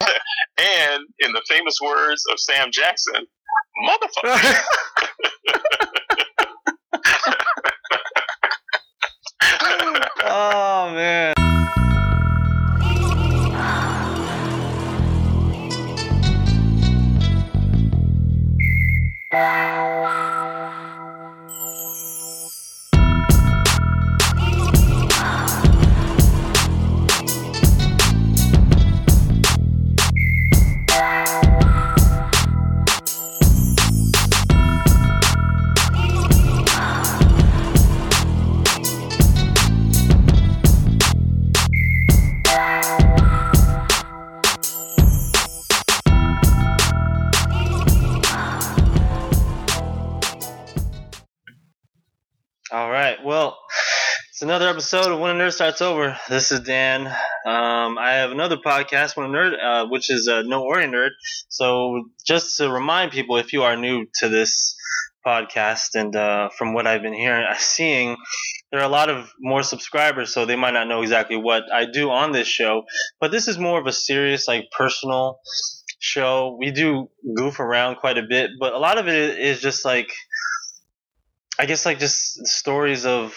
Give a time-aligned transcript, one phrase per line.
[0.58, 3.26] and in the famous words of Sam Jackson,
[3.86, 4.62] motherfucker.
[10.24, 11.37] oh man.
[54.90, 56.16] Episode of When a Nerd Starts Over.
[56.30, 57.06] This is Dan.
[57.08, 61.10] Um, I have another podcast, When a Nerd, uh, which is uh, No Ori Nerd.
[61.50, 64.74] So, just to remind people, if you are new to this
[65.26, 68.16] podcast, and uh, from what I've been hearing, seeing
[68.72, 71.84] there are a lot of more subscribers, so they might not know exactly what I
[71.84, 72.84] do on this show.
[73.20, 75.38] But this is more of a serious, like personal
[75.98, 76.56] show.
[76.58, 80.10] We do goof around quite a bit, but a lot of it is just like
[81.58, 83.36] I guess like just stories of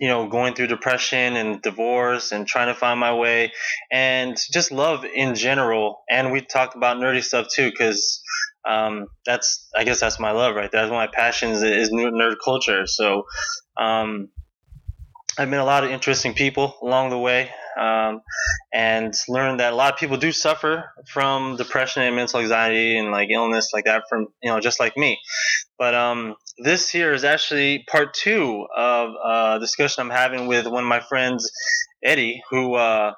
[0.00, 3.52] you know going through depression and divorce and trying to find my way
[3.90, 6.02] and just love in general.
[6.10, 8.22] And we talked about nerdy stuff too because
[8.68, 10.70] um, that's I guess that's my love right.
[10.70, 12.86] That's one of my passions is nerd culture.
[12.86, 13.24] So
[13.76, 14.28] um,
[15.38, 17.50] I've met a lot of interesting people along the way.
[17.78, 18.20] Um,
[18.74, 23.10] and learned that a lot of people do suffer from depression and mental anxiety and
[23.10, 25.18] like illness like that from you know just like me
[25.82, 30.84] but um, this here is actually part two of a discussion I'm having with one
[30.84, 31.50] of my friends,
[32.02, 33.12] Eddie, who uh,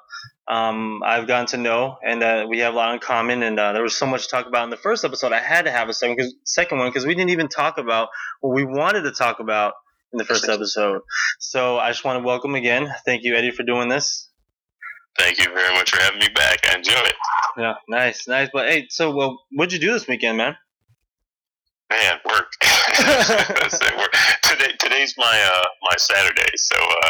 [0.47, 3.43] um, I've gotten to know, and uh, we have a lot in common.
[3.43, 5.31] And uh, there was so much to talk about in the first episode.
[5.33, 8.09] I had to have a second, cause, second one because we didn't even talk about
[8.41, 9.73] what we wanted to talk about
[10.13, 11.01] in the first episode.
[11.39, 12.87] So I just want to welcome again.
[13.05, 14.29] Thank you, Eddie, for doing this.
[15.17, 16.59] Thank you very much for having me back.
[16.69, 17.15] I enjoy it.
[17.57, 18.49] Yeah, nice, nice.
[18.51, 20.57] But hey, so well, what'd you do this weekend, man?
[21.89, 22.51] Man, work.
[24.41, 27.09] Today, today's my uh, my Saturday, so uh,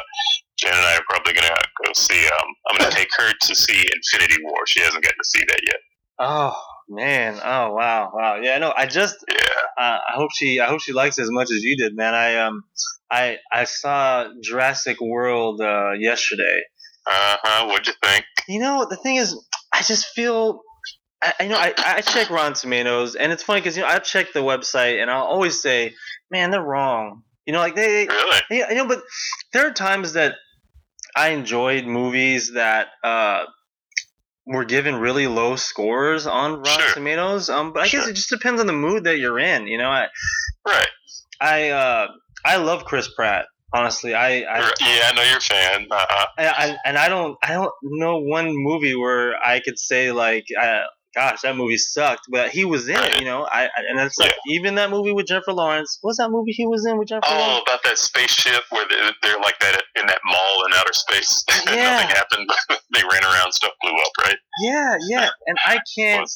[0.58, 1.56] Jen and I are probably gonna
[1.86, 2.25] go see.
[2.28, 4.68] Um, I'm gonna take her to see Infinity War.
[4.68, 5.78] She hasn't gotten to see that yet.
[6.19, 6.56] Oh
[6.90, 7.35] man!
[7.35, 8.12] Oh wow!
[8.14, 8.35] Wow!
[8.41, 9.38] Yeah, no, I just yeah.
[9.80, 12.14] Uh, I hope she I hope she likes it as much as you did, man.
[12.14, 12.64] I um
[13.09, 16.62] I I saw Jurassic World uh, yesterday.
[17.08, 17.68] Uh huh.
[17.68, 18.25] What'd you think?
[18.50, 19.41] You know, the thing is,
[19.72, 20.62] I just feel
[21.25, 24.00] I, I know I, I check Rotten Tomatoes, and it's funny because you know I
[24.00, 25.94] check the website, and I'll always say,
[26.30, 29.03] "Man, they're wrong." You know, like they, really, yeah, you know, but
[29.53, 30.35] there are times that
[31.16, 33.46] I enjoyed movies that uh,
[34.46, 36.94] were given really low scores on Rotten Sure.
[36.96, 37.50] Tomatoes.
[37.50, 39.68] Um, but I guess it just depends on the mood that you're in.
[39.68, 40.08] You know, I,
[40.68, 40.88] right?
[41.40, 42.08] I, uh,
[42.44, 43.46] I love Chris Pratt.
[43.74, 45.88] Honestly, I, I, yeah, I know you're a fan.
[45.91, 46.25] Uh-huh.
[46.38, 50.46] I, I, and I don't, I don't know one movie where I could say like,
[50.59, 50.84] uh,
[51.16, 53.44] gosh, that movie sucked, but he was in it, you know.
[53.50, 55.98] I, I and it's like even that movie with Jennifer Lawrence.
[56.02, 57.64] What's that movie he was in with Jennifer Oh, Lawrence?
[57.68, 61.44] about that spaceship where they, they're like that in that mall in outer space.
[61.68, 61.92] Yeah.
[62.02, 62.50] Nothing happened.
[62.94, 64.12] they ran around, stuff blew up.
[64.22, 64.38] Right?
[64.62, 65.30] Yeah, yeah.
[65.48, 66.30] And I can't,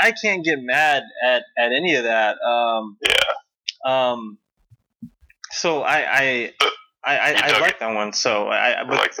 [0.00, 2.36] I can't get mad at at any of that.
[2.40, 4.12] Um, Yeah.
[4.12, 4.38] um.
[5.52, 6.52] So I, I.
[7.02, 8.12] I, I, I like that one.
[8.12, 9.14] So I, I I but like.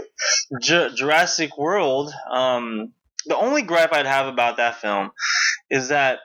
[0.60, 2.12] Ju- Jurassic World.
[2.30, 2.92] Um,
[3.26, 5.10] the only gripe I'd have about that film
[5.70, 6.20] is that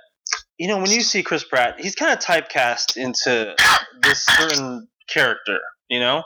[0.58, 3.56] you know when you see Chris Pratt, he's kind of typecast into
[4.02, 5.60] this certain character.
[5.90, 6.24] You know,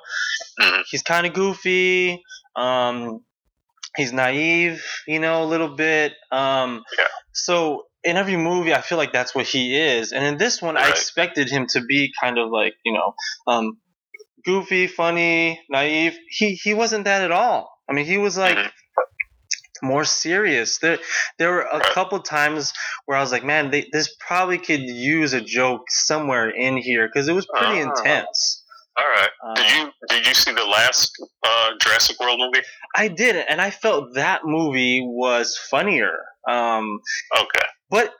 [0.61, 0.83] Mhm.
[0.89, 2.23] he's kind of goofy.
[2.55, 3.25] Um,
[3.97, 4.83] he's naive.
[5.07, 6.13] You know, a little bit.
[6.31, 7.07] Um, Yeah.
[7.33, 10.77] So in every movie, I feel like that's what he is, and in this one,
[10.77, 13.13] I expected him to be kind of like you know.
[13.47, 13.79] Um,
[14.45, 16.17] goofy, funny, naive.
[16.29, 17.69] He he wasn't that at all.
[17.89, 18.71] I mean, he was like Mhm.
[19.81, 20.79] More serious.
[20.79, 20.99] There
[21.37, 22.73] there were a couple times
[23.05, 27.07] where I was like, man, they, this probably could use a joke somewhere in here
[27.07, 27.89] because it was pretty Ah.
[27.89, 28.63] intense.
[28.97, 29.29] All right.
[29.45, 31.11] Uh, Did you did you see the last
[31.45, 32.65] uh, Jurassic World movie?
[32.95, 36.13] I did and I felt that movie was funnier.
[36.47, 36.99] Um,
[37.37, 37.65] Okay.
[37.89, 38.13] but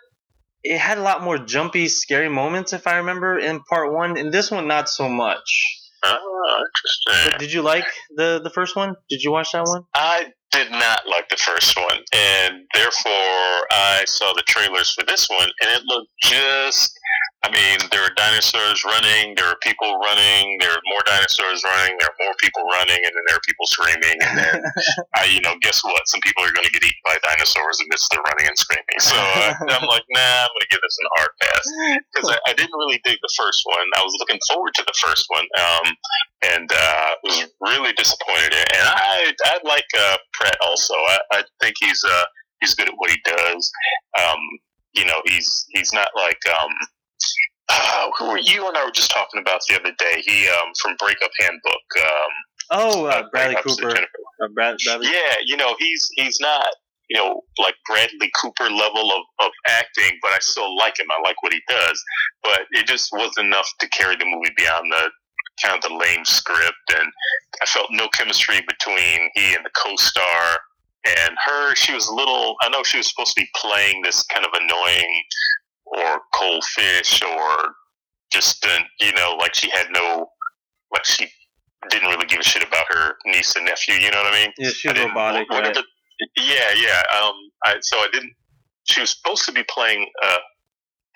[0.64, 4.18] it had a lot more jumpy, scary moments, if I remember, in part one.
[4.18, 5.76] In this one, not so much.
[6.04, 7.32] Oh, interesting.
[7.32, 7.86] But did you like
[8.16, 8.96] the the first one?
[9.10, 9.84] Did you watch that one?
[9.94, 15.28] I did not like the first one, and therefore I saw the trailers for this
[15.30, 16.98] one, and it looked just
[17.40, 21.96] I mean, there are dinosaurs running, there are people running, there are more dinosaurs running,
[21.96, 24.20] there are more people running, and then there are people screaming.
[24.20, 24.60] And then,
[25.16, 26.04] I, you know, guess what?
[26.12, 29.00] Some people are going to get eaten by dinosaurs amidst the running and screaming.
[29.00, 31.64] So uh, I'm like, nah, I'm going to give this an hard pass
[32.12, 33.88] because I, I, didn't really dig the first one.
[33.96, 35.86] I was looking forward to the first one, um,
[36.44, 38.52] and uh, was really disappointed.
[38.52, 40.94] And I, I like uh, Pratt also.
[40.94, 42.26] I, I think he's uh,
[42.60, 43.72] he's good at what he does.
[44.20, 44.40] Um,
[44.92, 46.72] you know, he's he's not like um,
[47.70, 50.22] uh, who were you and I were just talking about the other day?
[50.26, 51.88] He um, from Breakup Handbook.
[52.02, 52.32] Um,
[52.72, 53.90] oh, uh, Bradley Cooper.
[53.90, 55.08] Uh, Brad, Bradley.
[55.08, 56.68] Yeah, you know, he's he's not
[57.10, 61.08] you know like Bradley Cooper level of, of acting, but I still like him.
[61.12, 62.04] I like what he does,
[62.44, 65.12] but it just wasn't enough to carry the movie beyond the
[65.64, 67.08] kind of the lame script, and
[67.62, 70.60] I felt no chemistry between he and the co-star
[71.06, 71.76] and her.
[71.76, 72.56] She was a little.
[72.62, 75.24] I know she was supposed to be playing this kind of annoying
[75.98, 77.76] or cold fish or
[78.32, 78.66] just
[79.00, 80.28] you know like she had no
[80.92, 81.28] like she
[81.90, 83.96] didn't really give a shit about her niece and nephew.
[83.96, 84.54] You know what I mean?
[84.58, 85.50] Yeah, she's robotic.
[85.50, 85.78] Right?
[86.38, 87.04] yeah, yeah.
[87.22, 87.34] Um,
[87.64, 88.34] I, so I didn't.
[88.84, 90.38] She was supposed to be playing uh,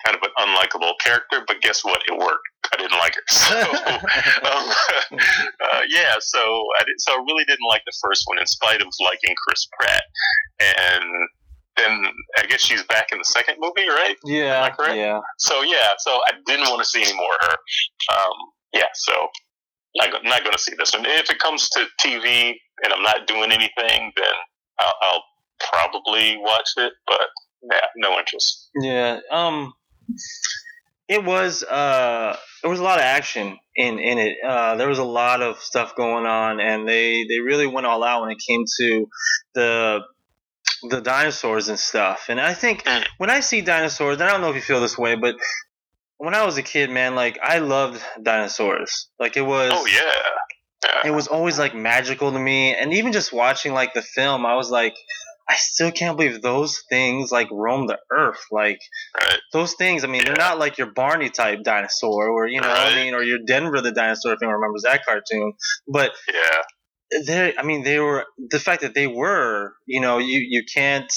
[0.06, 2.00] kind of an unlikable character, but guess what?
[2.08, 2.48] It worked.
[2.72, 3.22] I didn't like her.
[3.30, 3.60] So,
[4.48, 6.38] um, uh, yeah, so
[6.80, 9.66] I did, so I really didn't like the first one, in spite of liking Chris
[9.78, 10.02] Pratt.
[10.60, 11.04] And
[11.76, 12.04] then
[12.38, 14.16] I guess she's back in the second movie, right?
[14.24, 15.20] Yeah, yeah.
[15.38, 17.56] So yeah, so I didn't want to see any more of her.
[18.12, 18.32] Um,
[18.72, 19.12] yeah, so
[19.96, 21.04] not not going to see this one.
[21.06, 24.34] If it comes to TV and I'm not doing anything, then
[24.78, 25.24] I'll, I'll
[25.70, 26.92] probably watch it.
[27.06, 27.28] But
[27.70, 28.70] yeah, no interest.
[28.80, 29.20] Yeah.
[29.30, 29.72] Um
[31.08, 34.36] it was uh there was a lot of action in in it.
[34.46, 38.02] Uh, there was a lot of stuff going on, and they they really went all
[38.02, 39.06] out when it came to
[39.54, 40.00] the
[40.88, 42.26] the dinosaurs and stuff.
[42.28, 43.04] And I think mm.
[43.18, 45.36] when I see dinosaurs, I don't know if you feel this way, but
[46.18, 49.08] when I was a kid, man, like I loved dinosaurs.
[49.18, 49.70] Like it was.
[49.74, 50.02] Oh yeah.
[50.84, 51.10] yeah.
[51.10, 54.54] It was always like magical to me, and even just watching like the film, I
[54.54, 54.94] was like,
[55.48, 58.42] I still can't believe those things like roam the earth.
[58.50, 58.80] Like
[59.20, 59.38] right.
[59.52, 60.04] those things.
[60.04, 60.28] I mean, yeah.
[60.28, 62.92] they're not like your Barney type dinosaur, or you know, right.
[62.92, 65.52] I mean, or your Denver the dinosaur, if anyone remembers that cartoon.
[65.88, 66.62] But yeah,
[67.26, 67.56] they.
[67.56, 69.74] I mean, they were the fact that they were.
[69.86, 71.12] You know, you you can't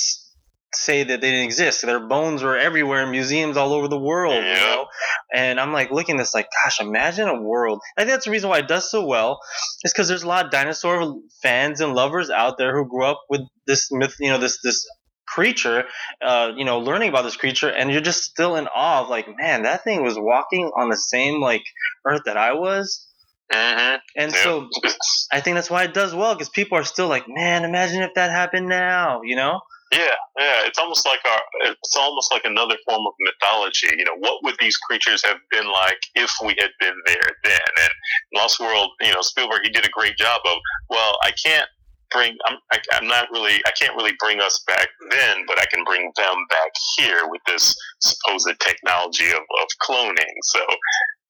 [0.73, 1.81] say that they didn't exist.
[1.81, 4.53] Their bones were everywhere in museums all over the world, yeah.
[4.53, 4.85] you know.
[5.33, 7.81] And I'm like looking at this, like, gosh, imagine a world.
[7.97, 9.39] I think that's the reason why it does so well.
[9.83, 13.21] Is because there's a lot of dinosaur fans and lovers out there who grew up
[13.29, 14.85] with this myth, you know, this this
[15.27, 15.85] creature,
[16.21, 19.27] uh, you know, learning about this creature, and you're just still in awe of, like,
[19.37, 21.63] man, that thing was walking on the same like
[22.05, 23.06] earth that I was.
[23.53, 23.95] Mm-hmm.
[24.17, 24.43] And yeah.
[24.43, 24.69] so
[25.31, 28.13] I think that's why it does well because people are still like, man, imagine if
[28.15, 29.61] that happened now, you know?
[29.91, 30.67] Yeah, yeah.
[30.67, 31.39] It's almost like our.
[31.63, 33.87] It's almost like another form of mythology.
[33.97, 37.69] You know, what would these creatures have been like if we had been there then?
[37.81, 37.91] And
[38.35, 40.57] Lost World, you know, Spielberg, he did a great job of.
[40.89, 41.69] Well, I can't
[42.11, 42.35] bring.
[42.47, 42.57] I'm.
[42.71, 43.61] I, am not really.
[43.65, 47.41] I can't really bring us back then, but I can bring them back here with
[47.47, 50.35] this supposed technology of, of cloning.
[50.43, 50.59] So,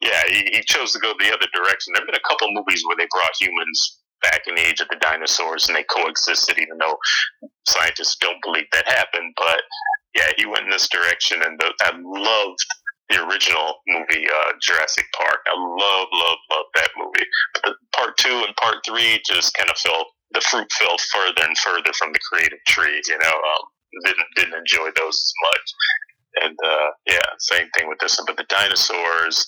[0.02, 1.94] yeah, he, he chose to go the other direction.
[1.94, 4.98] There've been a couple movies where they brought humans back in the age of the
[5.02, 6.98] dinosaurs and they coexisted, even though
[7.68, 9.34] scientists don't believe that happened.
[9.36, 9.62] But
[10.16, 12.60] yeah, he went in this direction, and the, I loved
[13.10, 15.40] the original movie uh, Jurassic Park.
[15.48, 17.26] I love, love, love that movie.
[17.54, 20.06] But the part two and part three just kind of fell.
[20.32, 23.02] The fruit fell further and further from the creative tree.
[23.08, 23.64] You know, um,
[24.04, 25.68] didn't didn't enjoy those as much.
[26.44, 28.26] And uh, yeah, same thing with this one.
[28.28, 29.48] But the dinosaurs,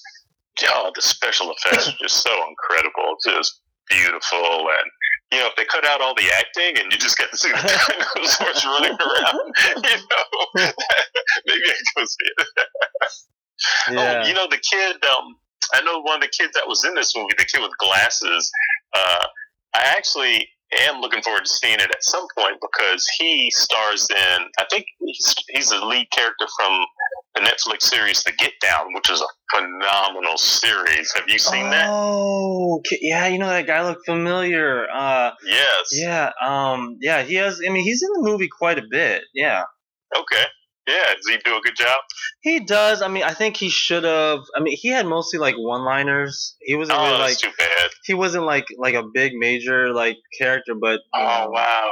[0.67, 3.15] oh, the special effects are just so incredible.
[3.23, 4.91] Just beautiful and
[5.31, 7.49] you know, if they cut out all the acting and you just get to see
[7.49, 7.55] the
[8.15, 10.47] dinosaurs running around, you know,
[11.45, 12.47] maybe I go see it.
[13.91, 14.23] yeah.
[14.23, 15.35] Oh, you know, the kid, um,
[15.73, 18.51] I know one of the kids that was in this movie, the kid with glasses,
[18.95, 19.27] uh,
[19.75, 24.41] I actually am looking forward to seeing it at some point because he stars in,
[24.59, 26.85] I think he's, he's the lead character from
[27.35, 31.11] the Netflix series The Get Down, which is a phenomenal series.
[31.13, 31.87] Have you seen oh, that?
[31.89, 34.87] Oh, yeah, you know that guy looked familiar.
[34.91, 35.89] Uh, yes.
[35.93, 37.61] Yeah, um, yeah, he has.
[37.65, 39.23] I mean, he's in the movie quite a bit.
[39.33, 39.63] Yeah.
[40.15, 40.45] Okay.
[40.89, 41.99] Yeah, does he do a good job?
[42.41, 43.03] He does.
[43.03, 44.39] I mean, I think he should have.
[44.55, 46.55] I mean, he had mostly like one-liners.
[46.61, 47.89] He wasn't oh, really like too bad.
[48.05, 51.91] He wasn't like like a big major like character, but oh um, wow.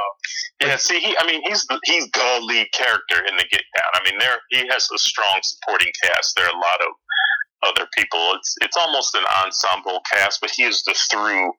[0.60, 1.14] Yeah, see, he.
[1.16, 3.90] I mean, he's the, he's the lead character in the Get Down.
[3.94, 6.34] I mean, there he has a strong supporting cast.
[6.34, 8.18] There are a lot of other people.
[8.34, 11.52] It's it's almost an ensemble cast, but he is the through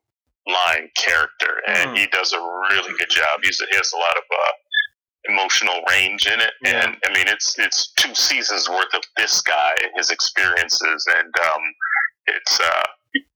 [0.48, 1.98] line character, and mm.
[1.98, 3.40] he does a really good job.
[3.44, 4.52] He's, he has a lot of uh,
[5.28, 6.86] emotional range in it, Yeah.
[6.86, 11.34] and I mean it's it's two seasons worth of this guy and his experiences, and
[11.46, 11.62] um,
[12.28, 12.84] it's uh,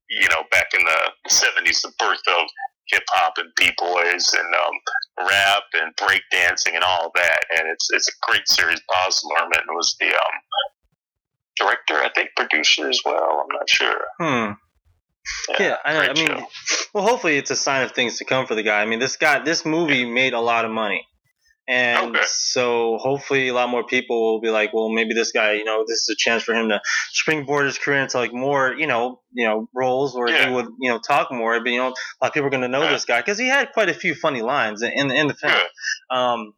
[0.09, 2.47] you know back in the seventies, the birth of
[2.89, 7.67] hip hop and b boys and um, rap and break dancing and all that, and
[7.69, 8.79] it's it's a great series.
[8.89, 10.35] Baz Luhrmann was the um,
[11.57, 13.41] director, I think, producer as well.
[13.43, 14.01] I'm not sure.
[14.19, 14.51] Hmm.
[15.57, 16.45] Yeah, I, I mean,
[16.93, 18.81] well, hopefully it's a sign of things to come for the guy.
[18.81, 21.05] I mean, this guy, this movie made a lot of money,
[21.67, 22.25] and Okay.
[22.27, 25.85] so hopefully a lot more people will be like, well, maybe this guy, you know,
[25.87, 29.21] this is a chance for him to springboard his career into like more, you know,
[29.31, 30.47] you know, roles where Yeah.
[30.49, 31.59] he would, you know, talk more.
[31.61, 31.89] But you know, a
[32.21, 32.89] lot of people are going to know Yeah.
[32.91, 35.53] this guy because he had quite a few funny lines in in, the film.
[35.53, 36.15] Good.
[36.17, 36.53] Um,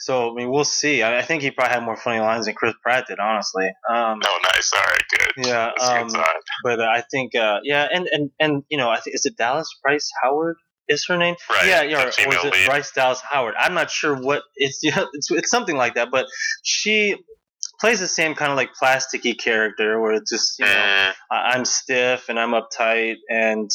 [0.00, 1.02] so I mean, we'll see.
[1.02, 3.66] I, I think he probably had more funny lines than Chris Pratt did, honestly.
[3.88, 4.72] Um, Oh, nice.
[4.74, 5.46] All right, good.
[5.46, 6.24] yeah, a good um,
[6.64, 9.36] but uh, I think, uh, yeah, and, and and you know, I think is it
[9.36, 10.56] Dallas Bryce Howard
[10.88, 11.36] is her name?
[11.50, 12.66] Right, Yeah, yeah, or, or is it lead.
[12.66, 13.54] Bryce Dallas Howard?
[13.58, 14.80] I'm not sure what it's.
[14.82, 16.26] You know, it's it's something like that, but
[16.62, 17.16] she
[17.80, 21.50] plays the same kind of like plasticky character where it's just you know Mm, I-
[21.54, 23.70] I'm stiff and I'm uptight and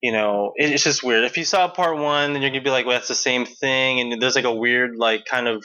[0.00, 1.24] you know it, it's just weird.
[1.24, 4.00] If you saw part one, then you're gonna be like, well, that's the same thing,
[4.00, 5.64] and there's like a weird like kind of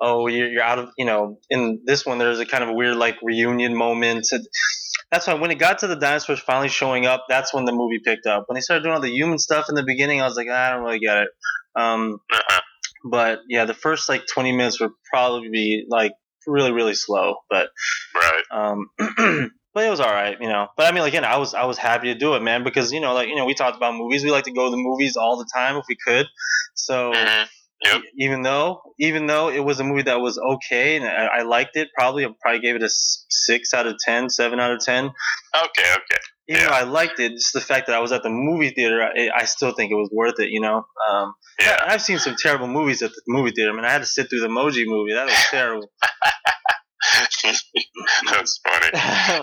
[0.00, 2.72] oh you're, you're out of you know in this one there's a kind of a
[2.72, 4.26] weird like reunion moment.
[4.32, 4.42] And
[5.14, 8.00] that's why when it got to the dinosaurs finally showing up, that's when the movie
[8.04, 8.44] picked up.
[8.48, 10.70] When they started doing all the human stuff in the beginning, I was like, I
[10.72, 11.28] don't really get it.
[11.76, 12.60] Um, uh-uh.
[13.04, 16.12] but yeah, the first like 20 minutes would probably be like
[16.48, 17.68] really really slow, but
[18.14, 18.42] Right.
[18.50, 18.88] um,
[19.72, 20.66] but it was all right, you know.
[20.76, 22.92] But I mean, like, again, I was I was happy to do it, man, because
[22.92, 24.24] you know, like you know, we talked about movies.
[24.24, 26.26] We like to go to the movies all the time if we could.
[26.74, 27.46] So Mhm.
[27.84, 28.00] Yep.
[28.18, 31.76] even though even though it was a movie that was okay and I, I liked
[31.76, 35.04] it, probably I probably gave it a six out of 10, 7 out of ten.
[35.54, 35.92] Okay.
[35.92, 36.20] Okay.
[36.48, 36.68] Even Yeah.
[36.68, 39.30] though I liked it, just the fact that I was at the movie theater, I,
[39.34, 40.48] I still think it was worth it.
[40.50, 40.84] You know.
[41.10, 41.76] Um, Yeah.
[41.86, 43.72] I've seen some terrible movies at the movie theater.
[43.72, 45.12] I mean, I had to sit through the Emoji movie.
[45.14, 45.90] That was terrible.
[47.44, 48.90] That's funny.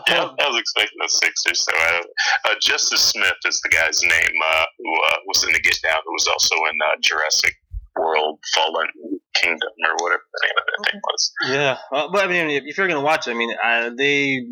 [0.07, 1.71] Yeah, I was expecting a six or so.
[1.73, 2.01] Uh,
[2.49, 5.99] uh, Justice Smith is the guy's name uh, who uh, was in the Get Down,
[6.05, 7.53] who was also in uh, Jurassic
[8.01, 8.87] World Fallen
[9.35, 11.31] Kingdom or whatever the name of that thing was.
[11.47, 14.45] Yeah, uh, but I mean, if, if you're gonna watch, it, I mean, uh, they,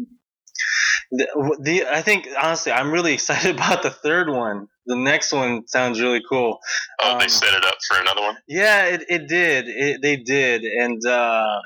[1.12, 4.68] the, the, I think honestly, I'm really excited about the third one.
[4.86, 6.60] The next one sounds really cool.
[7.02, 8.38] Oh, Um, they set it up for another one.
[8.48, 9.66] Yeah, it, it did.
[9.68, 11.60] It, they did, and uh,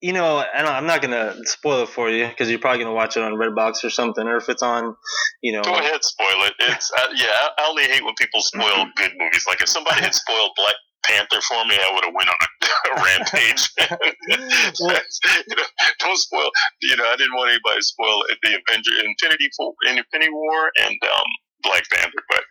[0.00, 3.16] you know, don't, I'm not gonna spoil it for you because you're probably gonna watch
[3.16, 4.94] it on Redbox or something, or if it's on,
[5.42, 5.62] you know.
[5.62, 6.54] Go ahead, spoil it.
[6.60, 7.48] It's uh, yeah.
[7.58, 9.44] I only hate when people spoil good movies.
[9.46, 10.74] Like if somebody had spoiled Black
[11.04, 12.48] Panther for me, I would have went on a,
[13.00, 13.70] a rampage.
[14.28, 15.64] You know,
[16.00, 16.50] don't spoil.
[16.82, 20.96] You know, I didn't want anybody to spoil the Avenger, Infinity, War- Infinity War, and
[21.02, 21.28] um,
[21.62, 22.22] Black Panther.
[22.28, 22.42] But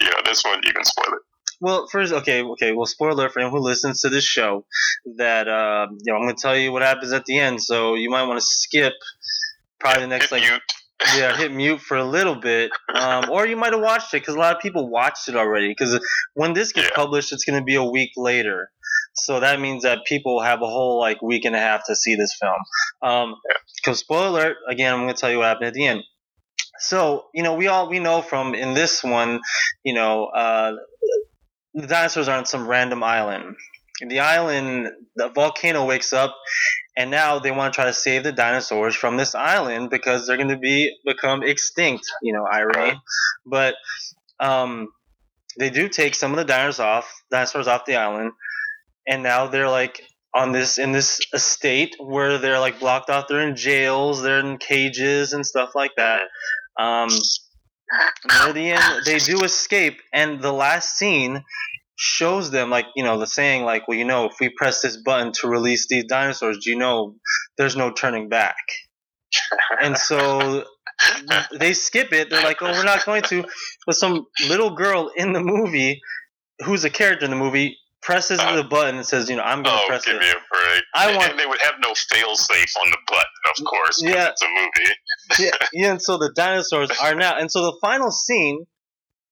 [0.00, 1.22] you know, this one you can spoil it.
[1.60, 2.72] Well, first, okay, okay.
[2.72, 4.64] Well, spoiler for anyone who listens to this show,
[5.16, 8.08] that uh, you know, I'm gonna tell you what happens at the end, so you
[8.10, 8.94] might want to skip
[9.78, 10.62] probably the next like mute.
[11.16, 14.34] yeah, hit mute for a little bit, um, or you might have watched it because
[14.34, 15.68] a lot of people watched it already.
[15.68, 16.00] Because
[16.34, 16.94] when this gets Yeah.
[16.94, 18.70] published, it's gonna be a week later,
[19.14, 22.14] so that means that people have a whole like week and a half to see
[22.16, 22.56] this film.
[23.02, 23.34] Um,
[23.76, 26.04] because spoiler alert, again, I'm gonna tell you what happened at the end.
[26.78, 29.40] So you know, we all we know from in this one,
[29.84, 30.72] you know, uh,
[31.74, 33.56] the dinosaurs are on some random island.
[34.00, 36.34] The island, the volcano wakes up,
[36.96, 40.38] and now they want to try to save the dinosaurs from this island because they're
[40.38, 42.04] going to be become extinct.
[42.22, 42.98] You know, irony.
[43.44, 43.74] But
[44.38, 44.88] um,
[45.58, 48.32] they do take some of the dinosaurs off, dinosaurs off the island,
[49.06, 50.02] and now they're like
[50.34, 53.28] on this in this estate where they're like blocked off.
[53.28, 56.22] They're in jails, they're in cages and stuff like that.
[56.78, 57.10] Um,
[58.70, 61.44] end, they do escape, and the last scene
[61.96, 64.96] shows them like you know the saying like, well, you know, if we press this
[64.96, 67.16] button to release these dinosaurs, do you know
[67.58, 68.56] there's no turning back?
[69.80, 70.64] And so
[71.58, 72.30] they skip it.
[72.30, 73.44] They're like, oh, we're not going to.
[73.86, 76.00] But some little girl in the movie,
[76.64, 79.76] who's a character in the movie, presses the button and says, you know, I'm going
[79.76, 80.20] to Oh, press give it.
[80.20, 80.82] me a break.
[80.94, 83.24] I want- and they would have no fail safe on the button,
[83.58, 84.02] of course.
[84.02, 84.28] Yeah.
[84.30, 84.94] It's a movie.
[85.38, 88.66] yeah, yeah, and so the dinosaurs are now, and so the final scene,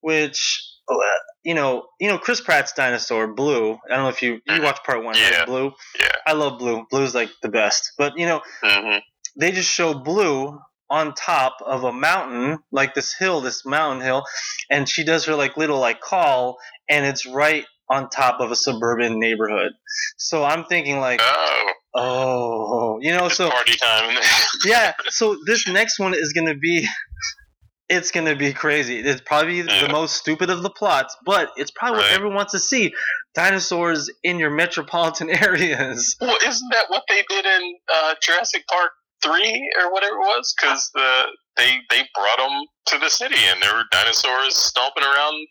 [0.01, 0.95] which uh,
[1.43, 3.73] you know, you know, Chris Pratt's dinosaur Blue.
[3.73, 4.63] I don't know if you you Mhm.
[4.63, 5.37] watched part one, Yeah.
[5.39, 5.45] right?
[5.45, 5.71] Blue.
[5.99, 6.11] Yeah.
[6.25, 6.85] I love Blue.
[6.89, 8.97] Blue's like the best, but you know, hmm
[9.35, 10.59] they just show Blue
[10.89, 14.23] on top of a mountain, like this hill, this mountain hill,
[14.71, 16.57] and she does her like little like call,
[16.89, 19.71] and it's right on top of a suburban neighborhood.
[20.17, 24.15] So I'm thinking like, Oh, oh, you know, it's so party time.
[24.65, 24.93] yeah.
[25.07, 26.87] So this next one is gonna be,
[27.89, 28.99] it's gonna be crazy.
[28.99, 32.59] It's probably the most stupid of the plots, but it's probably what everyone wants to
[32.59, 32.93] see.
[33.33, 36.15] dinosaurs in your metropolitan areas.
[36.21, 38.91] Well, isn't that what they did in uh, Jurassic Park
[39.23, 40.53] three or whatever it was?
[40.59, 41.23] Because the
[41.57, 45.47] they they brought them to the city, and there were dinosaurs stomping around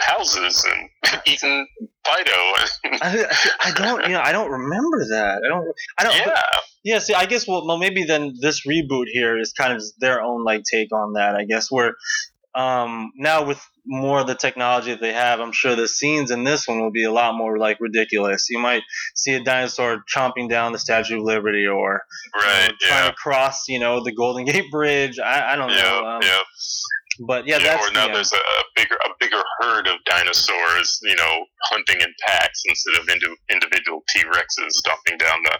[0.00, 1.66] houses and eating
[2.06, 2.32] Fido.
[3.02, 3.26] I,
[3.60, 5.40] I don't, you know, I don't remember that.
[5.44, 6.14] I don't, I don't.
[6.16, 6.42] yeah,
[6.84, 10.22] Yeah, see, I guess well, well, maybe then this reboot here is kind of their
[10.22, 11.34] own like take on that.
[11.36, 11.94] I guess where
[12.54, 16.44] um, now with more of the technology that they have, I'm sure the scenes in
[16.44, 18.48] this one will be a lot more like ridiculous.
[18.50, 18.82] You might
[19.14, 22.02] see a dinosaur chomping down the Statue of Liberty or
[22.34, 22.72] you know, right.
[22.80, 25.18] trying Yeah, to cross, you know, the Golden Gate Bridge.
[25.18, 26.04] I, I don't know.
[26.06, 26.38] Um, yeah.
[27.26, 29.96] But yeah, Yeah, that's or now uh, there's a, a bigger a bigger herd of
[30.06, 35.58] dinosaurs, you know, hunting in packs instead of indi- individual T Rexes stomping down the,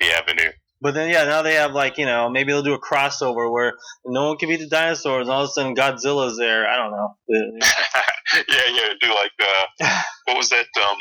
[0.00, 0.50] the avenue.
[0.80, 3.74] But then, yeah, now they have like you know maybe they'll do a crossover where
[4.06, 6.66] no one can beat the dinosaurs, and all of a sudden Godzilla's there.
[6.66, 7.16] I don't know.
[7.28, 10.66] yeah, yeah, do like uh, what was that?
[10.82, 10.96] Um,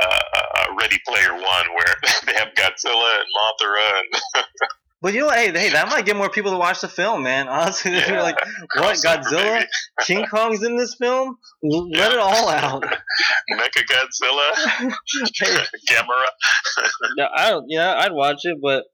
[0.00, 1.94] uh, uh, Ready Player One, where
[2.26, 4.44] they have Godzilla and Mothra and
[5.02, 5.36] But you know, what?
[5.36, 7.48] hey, hey, that might get more people to watch the film, man.
[7.48, 8.38] Honestly, they're like,
[8.76, 8.96] what?
[9.04, 9.64] Godzilla.
[10.06, 11.36] King Kong's in this film?
[11.62, 12.12] Let Yeah.
[12.12, 12.82] it all out.
[13.52, 14.92] Mecha Godzilla,
[15.40, 15.56] Hey,
[15.90, 16.26] Gamera.
[17.16, 18.84] no, I don't, yeah, I'd watch it, but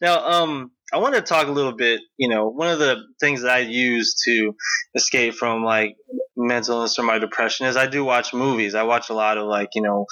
[0.00, 2.00] now, um, I want to talk a little bit.
[2.16, 4.54] You know, one of the things that I use to
[4.94, 5.96] escape from like
[6.36, 8.74] mental illness or my depression is I do watch movies.
[8.74, 10.06] I watch a lot of like you know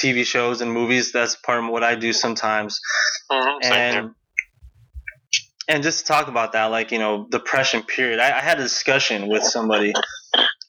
[0.00, 1.12] TV shows and movies.
[1.12, 2.80] That's part of what I do sometimes.
[3.30, 3.72] Mhm, here.
[3.74, 4.10] and
[5.72, 8.20] and just to talk about that, like you know, depression period.
[8.20, 9.94] I, I had a discussion with somebody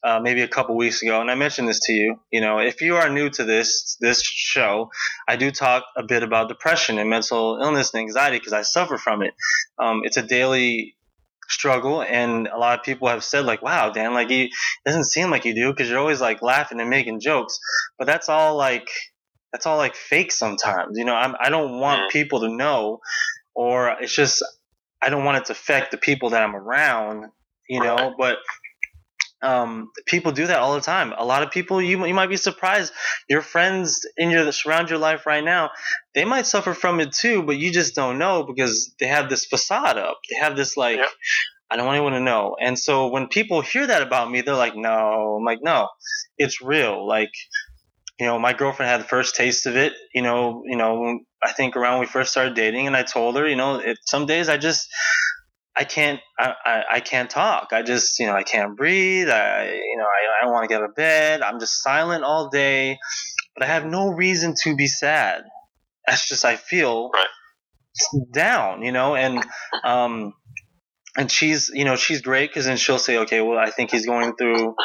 [0.04, 2.20] uh, maybe a couple weeks ago, and I mentioned this to you.
[2.32, 4.90] You know, if you are new to this this show,
[5.28, 8.98] I do talk a bit about depression and mental illness and anxiety because I suffer
[8.98, 9.34] from it.
[9.78, 10.96] Um, it's a daily
[11.50, 14.52] struggle, and a lot of people have said like, "Wow, Dan, like you it
[14.86, 17.60] doesn't seem like you do because you're always like laughing and making jokes,"
[17.98, 18.90] but that's all like
[19.52, 20.98] that's all like fake sometimes.
[20.98, 22.10] You know, I'm, I don't want Mhm.
[22.10, 23.02] people to know,
[23.54, 24.42] or it's just
[25.04, 27.26] I don't want it to affect the people that I'm around.
[27.70, 28.14] You know, Right.
[28.18, 28.38] but
[29.42, 31.14] um, people do that all the time.
[31.18, 32.94] A lot of people, you you might be surprised.
[33.30, 35.72] Your friends in your surround your life right now,
[36.16, 39.46] they might suffer from it too, but you just don't know because they have this
[39.46, 40.20] facade up.
[40.30, 40.98] They have this like.
[40.98, 41.10] Yep.
[41.72, 42.56] I don't want anyone to know.
[42.62, 45.38] And so when people hear that about me, they're like, no.
[45.40, 45.90] I'm like, no,
[46.38, 47.08] it's real.
[47.08, 47.32] Like,
[48.20, 51.52] you know, my girlfriend had the first taste of it, you know, you know, I
[51.52, 54.26] think around when we first started dating and I told her, you know, it, some
[54.26, 54.88] days I just,
[55.76, 57.70] I can't, I, I, I can't talk.
[57.72, 59.30] I just, you know, I can't breathe.
[59.30, 61.42] I, you know, I, I don't want to get out of bed.
[61.42, 63.00] I'm just silent all day,
[63.56, 65.44] but I have no reason to be sad.
[66.06, 67.28] That's just, I feel Right.
[68.34, 69.44] down, you know, and,
[69.84, 70.34] um,
[71.18, 74.06] and she's, you know, she's great because then she'll say, okay, well, I think he's
[74.06, 74.76] going through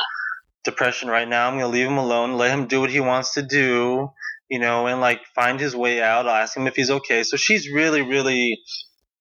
[0.71, 1.47] depression right now.
[1.47, 4.11] I'm going to leave him alone, let him do what he wants to do,
[4.49, 6.27] you know, and like find his way out.
[6.27, 7.23] I'll ask him if he's okay.
[7.23, 8.61] So she's really, really,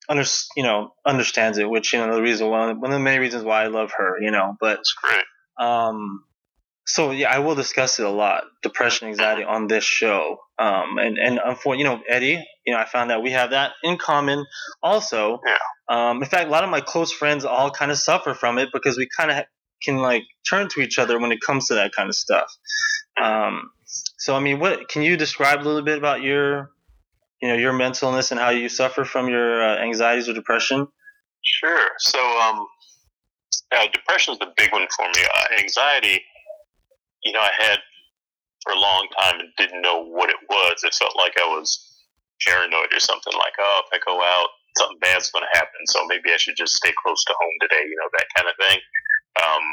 [0.09, 0.23] under,
[0.55, 3.19] you know, understands it, which, you know, the reason, one of, one of the main
[3.19, 4.81] reasons why I love her, you know, but,
[5.59, 6.23] um,
[6.87, 10.37] so yeah, I will discuss it a lot, depression, anxiety on this show.
[10.57, 13.73] Um, and and for you know Eddie, you know I found that we have that
[13.83, 14.45] in common
[14.81, 15.41] also.
[15.45, 15.57] Yeah.
[15.89, 18.69] Um, in fact, a lot of my close friends all kind of suffer from it
[18.73, 19.45] because we kind of
[19.83, 22.51] can like turn to each other when it comes to that kind of stuff.
[23.21, 26.71] Um, so I mean, what can you describe a little bit about your,
[27.41, 30.87] you know, your mental illness and how you suffer from your uh, anxieties or depression?
[31.43, 31.87] Sure.
[31.99, 32.67] So, um,
[33.71, 35.23] uh, depression is the big one for me.
[35.23, 36.21] Uh, anxiety,
[37.23, 37.79] you know, I had
[38.63, 40.83] for a long time and didn't know what it was.
[40.83, 41.79] It felt like I was
[42.45, 43.33] paranoid or something.
[43.33, 45.81] Like, oh, if I go out, something bad's going to happen.
[45.87, 47.83] So maybe I should just stay close to home today.
[47.83, 48.79] You know, that kind of thing.
[49.43, 49.63] Um,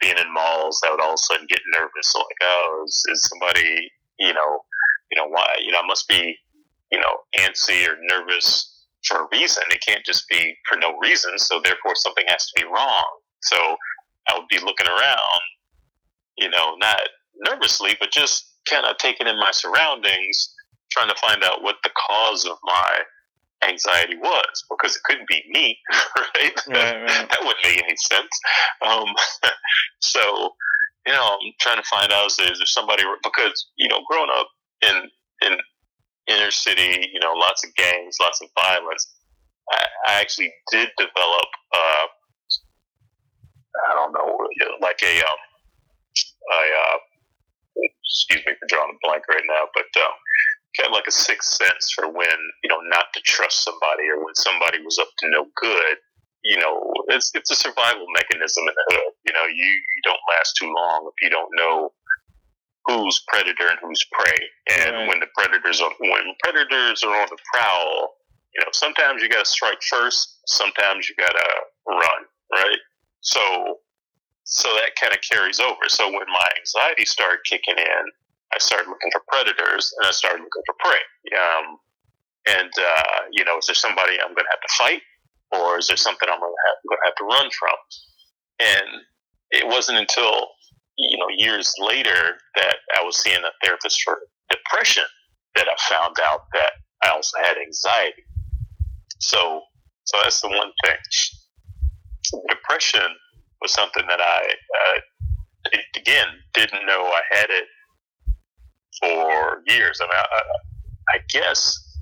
[0.00, 2.12] being in malls, I would all of a sudden get nervous.
[2.12, 4.60] So like, oh, is, is somebody, you know,
[5.10, 5.56] you know why?
[5.64, 6.36] You know, I must be,
[6.90, 9.62] you know, antsy or nervous for a reason.
[9.70, 11.38] It can't just be for no reason.
[11.38, 13.04] So therefore, something has to be wrong.
[13.42, 13.76] So
[14.28, 15.40] I would be looking around,
[16.36, 17.00] you know, not
[17.36, 20.54] nervously, but just kind of taking in my surroundings,
[20.90, 23.00] trying to find out what the cause of my
[23.62, 26.52] anxiety was, because it couldn't be me, right?
[26.68, 27.28] Right, right.
[27.30, 28.40] that wouldn't make any sense.
[28.86, 29.08] Um,
[30.00, 30.50] so,
[31.06, 34.48] you know, I'm trying to find out is there somebody because you know, growing up
[34.82, 35.10] in
[35.42, 35.58] in
[36.26, 39.06] inner city, you know, lots of gangs, lots of violence.
[39.72, 42.06] I, I actually did develop, uh,
[43.90, 44.38] I don't know,
[44.80, 45.40] like a, um,
[46.52, 46.98] a, uh,
[47.76, 50.14] excuse me for drawing a blank right now, but um,
[50.78, 54.24] kind of like a sixth sense for when you know not to trust somebody or
[54.24, 55.96] when somebody was up to no good.
[56.44, 59.12] You know, it's it's a survival mechanism in the hood.
[59.26, 61.92] You know, you, you don't last too long if you don't know
[62.86, 64.38] who's predator and who's prey.
[64.76, 65.08] And Right.
[65.08, 68.16] when the predators are when predators are on the prowl,
[68.54, 71.48] you know, sometimes you got to strike first, sometimes you got to
[71.88, 72.20] run,
[72.52, 72.78] right?
[73.20, 73.78] So,
[74.44, 75.88] so that kind of carries over.
[75.88, 78.04] So when my anxiety started kicking in,
[78.54, 81.02] I started looking for predators and I started looking for prey.
[81.34, 81.78] Um,
[82.46, 85.02] and uh, you know, is there somebody I'm going to have to fight,
[85.52, 87.76] or is there something I'm going to have, to run from?
[88.60, 88.88] And
[89.50, 90.48] it wasn't until
[90.96, 95.04] you know years later that I was seeing a therapist for depression
[95.56, 98.22] that I found out that I also had anxiety.
[99.20, 99.62] So,
[100.04, 100.96] so that's the one thing.
[102.48, 103.08] Depression
[103.62, 107.64] was something that I, uh, again, didn't know I had it
[109.00, 110.00] for years.
[110.00, 111.98] I mean, I, I guess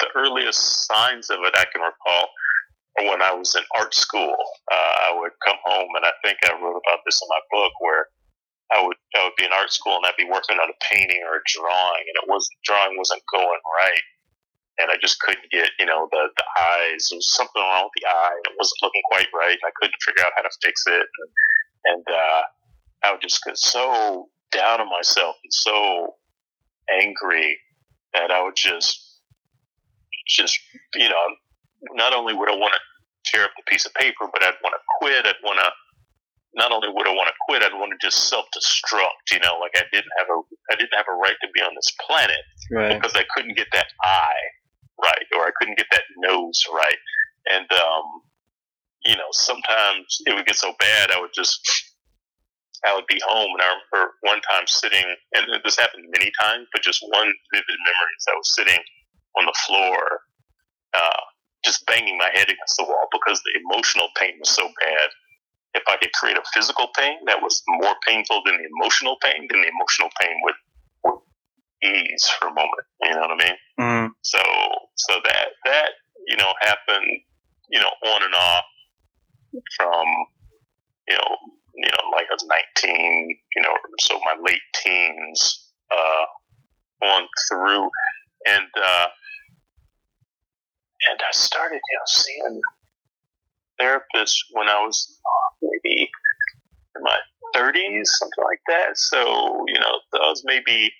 [0.00, 2.28] the earliest signs of it I can recall
[2.98, 4.36] are when I was in art school.
[4.70, 7.72] Uh, I would come home, and I think I wrote about this in my book,
[7.80, 8.06] where
[8.72, 11.22] I would I would be in art school and I'd be working on a painting
[11.22, 14.04] or a drawing, and it was drawing wasn't going right,
[14.78, 17.06] and I just couldn't get you know the the eyes.
[17.10, 20.02] There was something wrong with the eye, it wasn't looking quite right, and I couldn't
[20.02, 21.30] figure out how to fix it, and,
[21.94, 22.42] and uh,
[23.04, 26.14] I would just get so down on myself and so
[27.02, 27.58] angry
[28.14, 29.02] that I would just
[30.26, 30.58] just
[30.94, 31.24] you know
[31.92, 32.80] not only would I want to
[33.30, 35.26] tear up the piece of paper, but I'd want to quit.
[35.26, 35.70] I'd want to
[36.54, 39.32] not only would I want to quit, I'd want to just self destruct.
[39.32, 40.40] You know, like I didn't have a
[40.72, 42.94] I didn't have a right to be on this planet Right.
[43.00, 44.44] because I couldn't get that eye
[45.02, 46.98] right, or I couldn't get that nose right.
[47.52, 48.04] And um,
[49.04, 51.60] you know, sometimes it would get so bad, I would just
[52.84, 56.68] I would be home, and I remember one time sitting, and this happened many times,
[56.72, 58.82] but just one vivid memory is I was sitting
[59.38, 60.20] on the floor,
[60.94, 61.24] uh,
[61.64, 65.08] just banging my head against the wall because the emotional pain was so bad.
[65.74, 69.46] If I could create a physical pain that was more painful than the emotional pain,
[69.50, 70.58] then the emotional pain would,
[71.04, 71.20] would
[71.84, 72.86] ease for a moment.
[73.02, 73.56] You know what I mean?
[73.80, 74.10] Mm.
[74.22, 74.40] So,
[74.96, 75.90] so that that
[76.26, 77.20] you know happened,
[77.68, 78.64] you know, on and off
[79.76, 80.06] from
[81.08, 81.36] you know,
[81.76, 87.88] you know, like I was nineteen, you know, so my late teens uh, on through,
[88.46, 89.06] and uh,
[91.10, 92.60] and I started, you know, seeing
[93.80, 96.10] therapists when I was uh, maybe
[96.96, 97.18] in my
[97.54, 98.96] thirties, something like that.
[98.96, 100.92] So, you know, that was maybe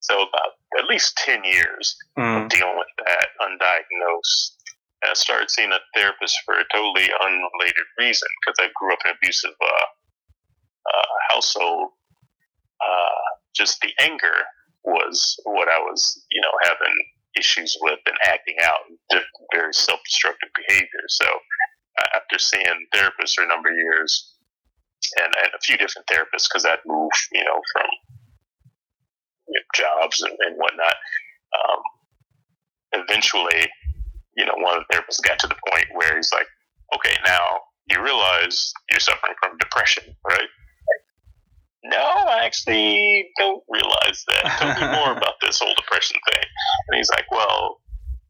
[0.00, 2.48] so about at least ten years Mm.
[2.50, 4.56] dealing with that undiagnosed.
[5.02, 9.00] And I started seeing a therapist for a totally unrelated reason because I grew up
[9.04, 9.88] in an abusive uh,
[10.86, 11.90] uh, household.
[12.80, 14.36] Uh, just the anger
[14.84, 16.96] was what I was, you know, having
[17.38, 18.80] issues with and acting out
[19.52, 21.04] very self-destructive behavior.
[21.08, 24.36] So uh, after seeing therapists for a number of years
[25.18, 27.88] and, and a few different therapists because I'd moved, you know, from
[29.48, 30.94] you know, jobs and, and whatnot,
[31.56, 31.80] um,
[32.92, 33.68] eventually,
[34.36, 36.46] you know, one of the therapists got to the point where he's like,
[36.94, 37.40] okay, now
[37.86, 40.48] you realize you're suffering from depression, right?
[41.82, 44.44] No, I actually don't realize that.
[44.58, 46.44] Tell me more about this whole depression thing.
[46.88, 47.80] And he's like, well,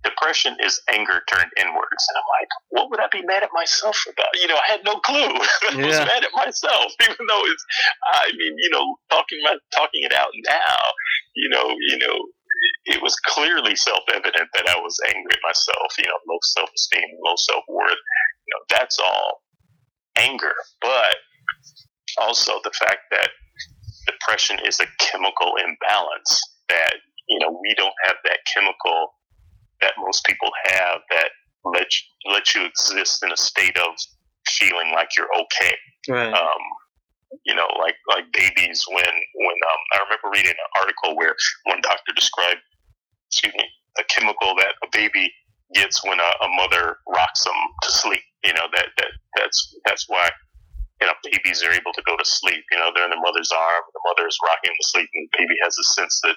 [0.05, 2.03] depression is anger turned inwards.
[2.09, 4.29] And I'm like, what would I be mad at myself about?
[4.41, 5.35] You know, I had no clue.
[5.71, 7.65] I was mad at myself, even though it's,
[8.15, 10.79] I mean, you know, talking my, talking it out now,
[11.35, 12.17] you know, you know,
[12.85, 17.35] it was clearly self-evident that I was angry at myself, you know, low self-esteem, low
[17.37, 17.91] self-worth.
[17.91, 19.43] You know, that's all
[20.17, 20.55] anger.
[20.81, 21.17] But
[22.19, 23.31] also the fact that
[24.07, 26.95] depression is a chemical imbalance that,
[27.29, 29.15] you know, we don't have that chemical
[29.81, 31.31] that most people have that
[31.65, 33.95] let you, let you exist in a state of
[34.47, 35.77] feeling like you're okay
[36.09, 36.33] Right.
[36.33, 36.63] um,
[37.45, 41.81] you know, like like babies when when um, I remember reading an article where one
[41.83, 42.61] doctor described,
[43.31, 43.67] excuse me,
[43.99, 45.31] a chemical that a baby
[45.75, 48.23] gets when a, a mother rocks them to sleep.
[48.45, 50.31] You know that that that's that's why
[51.01, 52.65] you know babies are able to go to sleep.
[52.73, 55.29] You know they're in their mother's arm, the mother is rocking them to sleep, and
[55.31, 56.37] the baby has a sense that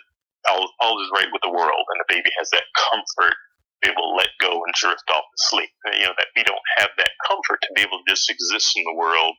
[0.50, 3.90] all all is right with the world, and the baby has that comfort to be
[3.92, 5.72] able to let go and drift off to sleep.
[5.98, 8.84] You know that we don't have that comfort to be able to just exist in
[8.86, 9.36] the world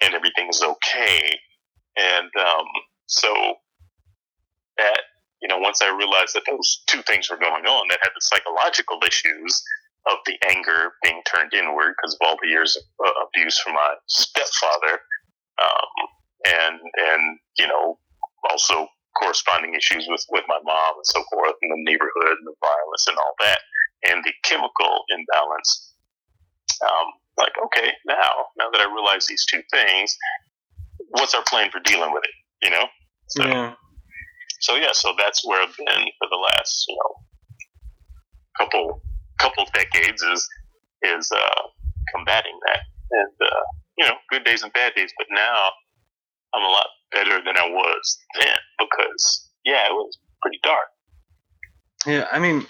[0.00, 1.38] and everything's okay.
[1.96, 2.66] And um,
[3.06, 3.32] so
[4.78, 5.00] that
[5.42, 8.20] you know, once I realized that those two things were going on, that had the
[8.20, 9.62] psychological issues
[10.06, 13.74] of the anger being turned inward because of all the years of uh, abuse from
[13.74, 15.00] my stepfather,
[15.60, 15.92] um,
[16.46, 17.98] and and you know,
[18.48, 22.56] also corresponding issues with with my mom and so forth, and the neighborhood and the
[22.60, 23.60] violence and all that,
[24.08, 25.94] and the chemical imbalance.
[26.82, 30.16] Um, like, okay, now now that I realize these two things,
[31.10, 32.66] what's our plan for dealing with it?
[32.66, 32.84] You know.
[33.28, 33.74] So, yeah.
[34.60, 37.14] So yeah, so that's where I've been for the last you know
[38.58, 39.02] couple
[39.38, 40.48] couple decades is
[41.02, 41.62] is uh,
[42.14, 43.64] combating that, and uh,
[43.98, 45.12] you know, good days and bad days.
[45.18, 45.62] But now
[46.54, 50.88] I'm a lot better than I was then because yeah, it was pretty dark.
[52.06, 52.66] Yeah, I mean,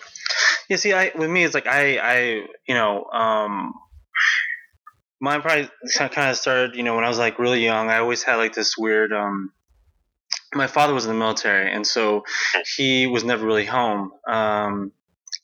[0.68, 2.18] you see, I with me, it's like I, I,
[2.66, 3.74] you know, um,
[5.20, 7.90] mine probably kind of started, you know, when I was like really young.
[7.90, 9.52] I always had like this weird, um,
[10.54, 12.24] my father was in the military, and so
[12.76, 14.12] he was never really home.
[14.28, 14.92] Um,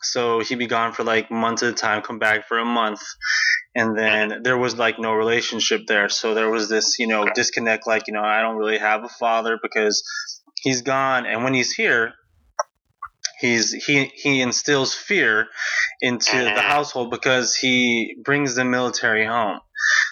[0.02, 3.02] so he'd be gone for like months at a time, come back for a month,
[3.74, 6.08] and then there was like no relationship there.
[6.08, 7.86] So there was this, you know, disconnect.
[7.86, 10.02] Like, you know, I don't really have a father because
[10.60, 12.14] he's gone, and when he's here,
[13.40, 15.46] he's he he instills fear
[16.00, 19.60] into the household because he brings the military home.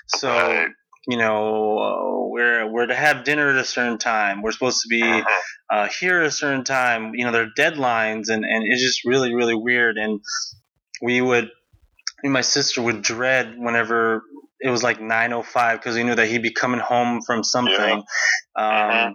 [0.07, 0.66] So.
[1.07, 4.43] You know, uh, we're we're to have dinner at a certain time.
[4.43, 5.40] We're supposed to be Uh-huh.
[5.71, 7.14] uh, here at a certain time.
[7.14, 9.97] You know, there are deadlines, and and it's just really really weird.
[9.99, 10.21] And
[11.03, 11.51] we would,
[12.25, 14.23] my sister would dread whenever
[14.61, 18.03] it was like 9:05 because we knew that he'd be coming home from something.
[18.57, 19.14] Um, Mhm.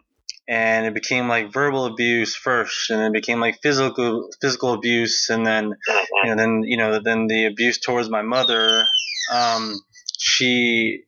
[0.52, 5.30] And it became like verbal abuse first, and then it became like physical physical abuse,
[5.30, 6.06] and then Mhm.
[6.24, 8.88] you know, then you know, then the abuse towards my mother.
[9.32, 9.80] Um,
[10.20, 11.04] she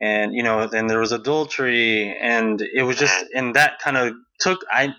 [0.00, 4.14] and you know, then there was adultery, and it was just, and that kind of
[4.40, 4.64] took.
[4.70, 4.94] I, and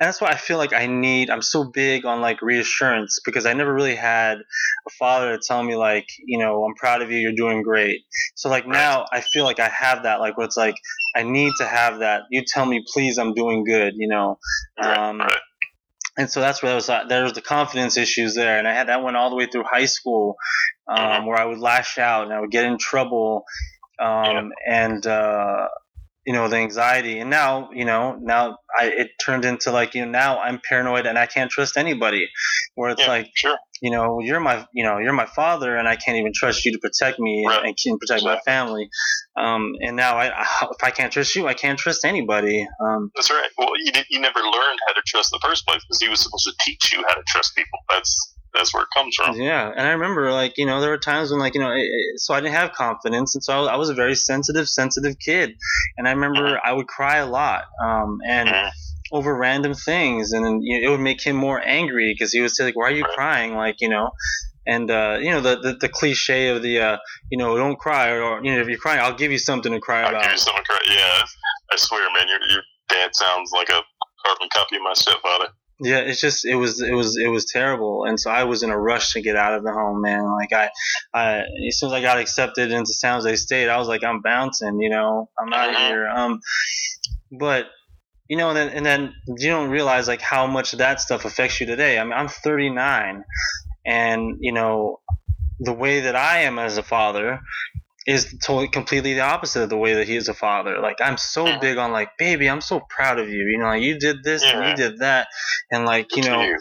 [0.00, 1.30] that's why I feel like I need.
[1.30, 5.62] I'm so big on like reassurance because I never really had a father to tell
[5.62, 8.00] me like, you know, I'm proud of you, you're doing great.
[8.34, 10.20] So like now, I feel like I have that.
[10.20, 10.76] Like, where it's like,
[11.14, 12.22] I need to have that.
[12.30, 13.94] You tell me, please, I'm doing good.
[13.96, 14.38] You know.
[14.82, 15.22] Right, Um,
[16.18, 17.08] and so that's where I was at.
[17.10, 19.64] There was the confidence issues there, and I had that went all the way through
[19.64, 20.36] high school,
[20.88, 21.26] um, Mhm.
[21.26, 23.44] where I would lash out and I would get in trouble,
[23.98, 25.68] um, and uh,
[26.26, 27.18] you know the anxiety.
[27.20, 31.06] And now, you know, now I it turned into like you know now I'm paranoid
[31.06, 32.28] and I can't trust anybody.
[32.74, 33.56] Where it's Yeah, like sure.
[33.80, 36.72] you know you're my you know you're my father and I can't even trust you
[36.72, 37.64] to protect me and, Right.
[37.66, 38.88] and can protect my family.
[39.38, 40.26] Um, and now I,
[40.62, 42.66] if I can't trust you, I can't trust anybody.
[42.80, 43.48] Um, That's right.
[43.58, 46.08] Well, you did, you never learned how to trust in the first place because he
[46.08, 47.78] was supposed to teach you how to trust people.
[47.90, 49.36] That's that's where it comes from.
[49.36, 51.80] Yeah, and I remember like you know there were times when like you know it,
[51.80, 54.68] it- so I didn't have confidence, and so I was, I was a very sensitive,
[54.68, 55.52] sensitive kid,
[55.96, 58.70] and I remember I would cry a lot, um, and Mhm.
[59.12, 62.40] over random things, and then you know, it would make him more angry because he
[62.40, 63.14] would say like, "Why are you Right.
[63.14, 64.10] crying?" Like you know,
[64.66, 66.96] and uh, you know the, the the cliche of the uh,
[67.30, 69.72] you know don't cry or, or you know if you're crying I'll give you something
[69.72, 70.38] to cry I'll give you about.
[70.40, 70.86] something correct.
[70.88, 71.22] Yeah,
[71.72, 73.80] I swear, man, your your dad sounds like a
[74.24, 75.48] carbon copy of my stepfather.
[75.80, 78.70] Yeah, it's just it was it was it was terrible, and so I was in
[78.70, 80.24] a rush to get out of the home, man.
[80.24, 80.70] Like I,
[81.12, 84.22] I as soon as I got accepted into San Jose State, I was like, I'm
[84.22, 85.88] bouncing, you know, I'm out of Mhm.
[85.88, 86.08] here.
[86.08, 86.40] Um,
[87.38, 87.66] but
[88.28, 91.60] you know, and then and then you don't realize like how much that stuff affects
[91.60, 91.98] you today.
[91.98, 93.22] I mean, I'm 39,
[93.84, 95.00] and you know,
[95.60, 97.40] the way that I am as a father
[98.06, 100.78] is totally completely the opposite of the way that he is a father.
[100.80, 103.44] Like I'm so big on like, baby, I'm so proud of you.
[103.46, 105.28] You know, like you did this and you did that,
[105.70, 106.56] and like you Good know,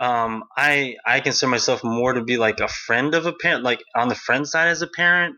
[0.00, 3.80] um, I I consider myself more to be like a friend of a parent, like
[3.96, 5.36] on the friend side as a parent,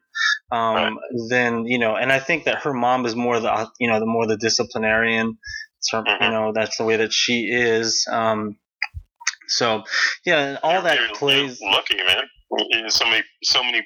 [0.50, 0.92] um, Right.
[1.28, 1.94] than you know.
[1.96, 5.38] And I think that her mom is more the you know the more the disciplinarian.
[5.80, 6.30] So you Mhm.
[6.30, 8.06] know that's the way that she is.
[8.10, 8.56] Um,
[9.48, 9.84] so
[10.24, 11.60] yeah, all You're- that plays.
[11.60, 12.24] Lucky, man.
[12.70, 13.82] You So many, so many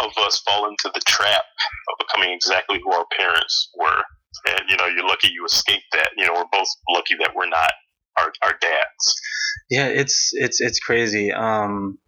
[0.00, 1.44] of us fall into the trap
[1.88, 4.02] of becoming exactly who our parents were,
[4.48, 6.10] and you know, you're lucky you escaped that.
[6.16, 7.72] You know, we're both lucky that we're not
[8.18, 9.20] our our dads.
[9.70, 11.32] Yeah, it's it's it's crazy.
[11.32, 11.98] Um,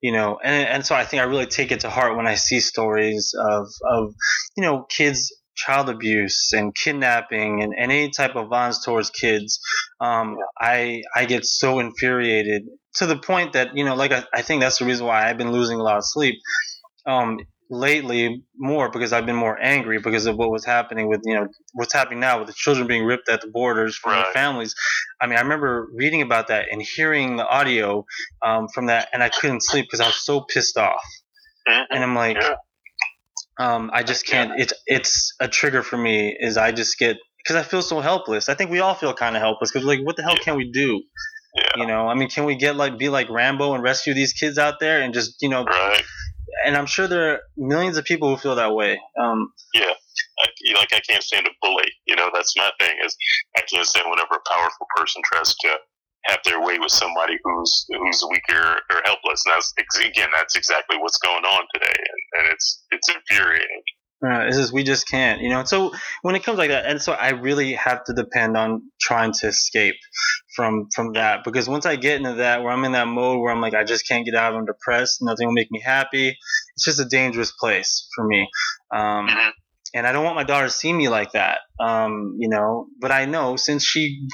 [0.00, 2.34] you know, and and so I think I really take it to heart when I
[2.34, 4.14] see stories of of
[4.56, 9.58] you know kids child abuse and kidnapping and, and any type of violence towards kids.
[10.00, 12.64] Um, I I get so infuriated
[12.96, 15.38] to the point that you know, like I, I think that's the reason why I've
[15.38, 16.36] been losing a lot of sleep.
[17.06, 21.34] Um, lately more because I've been more angry because of what was happening with you
[21.34, 24.74] know what's happening now with the children being ripped at the borders from their families.
[25.20, 28.04] I mean, I remember reading about that and hearing the audio
[28.44, 31.02] um, from that, and I couldn't sleep because I was so pissed off.
[31.68, 31.86] Mhm.
[31.90, 32.54] And I'm like, Yeah.
[33.58, 34.52] um, I just can't.
[34.60, 36.36] It's it's a trigger for me.
[36.38, 38.48] Is I just get because I feel so helpless.
[38.48, 40.42] I think we all feel kind of helpless because like, what the hell Yeah.
[40.44, 41.02] can we do?
[41.76, 44.58] You know, I mean, can we get like be like Rambo and rescue these kids
[44.58, 45.64] out there and just you know?
[45.64, 46.04] Right.
[46.66, 49.00] And I'm sure there are millions of people who feel that way.
[49.20, 49.94] Um, Yeah.
[50.38, 50.46] I,
[50.78, 51.88] like I can't stand a bully.
[52.06, 52.96] You know, that's my thing.
[53.04, 53.16] Is
[53.56, 55.68] I can't stand whenever a powerful person tries to
[56.26, 59.42] have their way with somebody who's who's weaker or helpless.
[59.46, 59.72] And that's
[60.04, 63.82] again, that's exactly what's going on today, and, and it's it's infuriating.
[64.24, 65.64] Uh, it's just we just can't, you know.
[65.64, 69.32] So when it comes like that, and so I really have to depend on trying
[69.40, 69.96] to escape
[70.56, 73.52] from from that because once I get into that where I'm in that mode where
[73.52, 76.30] I'm like I just can't get out, I'm depressed, nothing will make me happy.
[76.74, 78.48] It's just a dangerous place for me.
[78.92, 79.50] Um, Mhm.
[79.94, 82.86] and I don't want my daughter to see me like that, um, you know.
[83.00, 84.26] But I know since she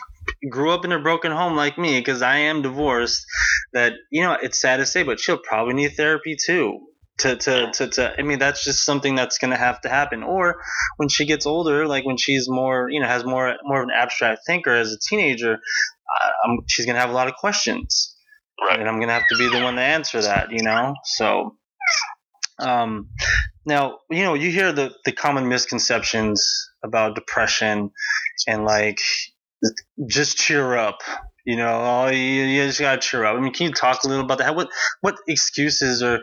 [0.51, 3.25] grew up in a broken home like me, because I am divorced,
[3.73, 6.79] that you know it's sad to say, but she'll probably need therapy too.
[7.19, 10.23] To, to, to, to I mean that's just something that's gonna have to happen.
[10.23, 10.57] Or
[10.97, 13.95] when she gets older, like when she's more you know has more more of an
[13.95, 15.59] abstract thinker as a teenager,
[16.45, 18.15] um, she's gonna have a lot of questions
[18.61, 18.79] Right.
[18.79, 20.95] and I'm gonna have to be the one to answer that, you know.
[21.05, 21.57] So,
[22.59, 23.09] um,
[23.65, 27.91] now you know you hear the the common misconceptions about depression
[28.47, 28.99] and like
[30.07, 31.01] just cheer up.
[31.45, 33.37] You know, oh, you, you just gotta cheer up.
[33.37, 34.55] I mean, can you talk a little about that?
[34.55, 34.69] What
[35.01, 36.21] what excuses or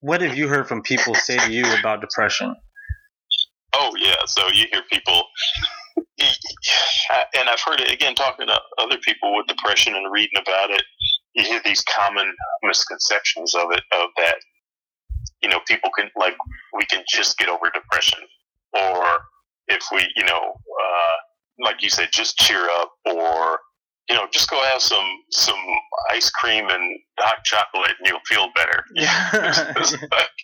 [0.00, 2.54] what have you heard from people say to you about depression?
[3.74, 5.22] Oh yeah, so you hear people,
[6.20, 10.82] and I've heard it again talking to other people with depression and reading about it.
[11.34, 14.36] You hear these common misconceptions of it, of that,
[15.42, 16.36] you know, people can like
[16.74, 18.20] we can just get over depression,
[18.74, 19.04] or
[19.68, 23.60] if we, you know, uh, like you said, just cheer up, or
[24.08, 25.58] you know, just go have some some
[26.10, 28.84] ice cream and hot chocolate, and you'll feel better.
[29.82, 30.36] It's like,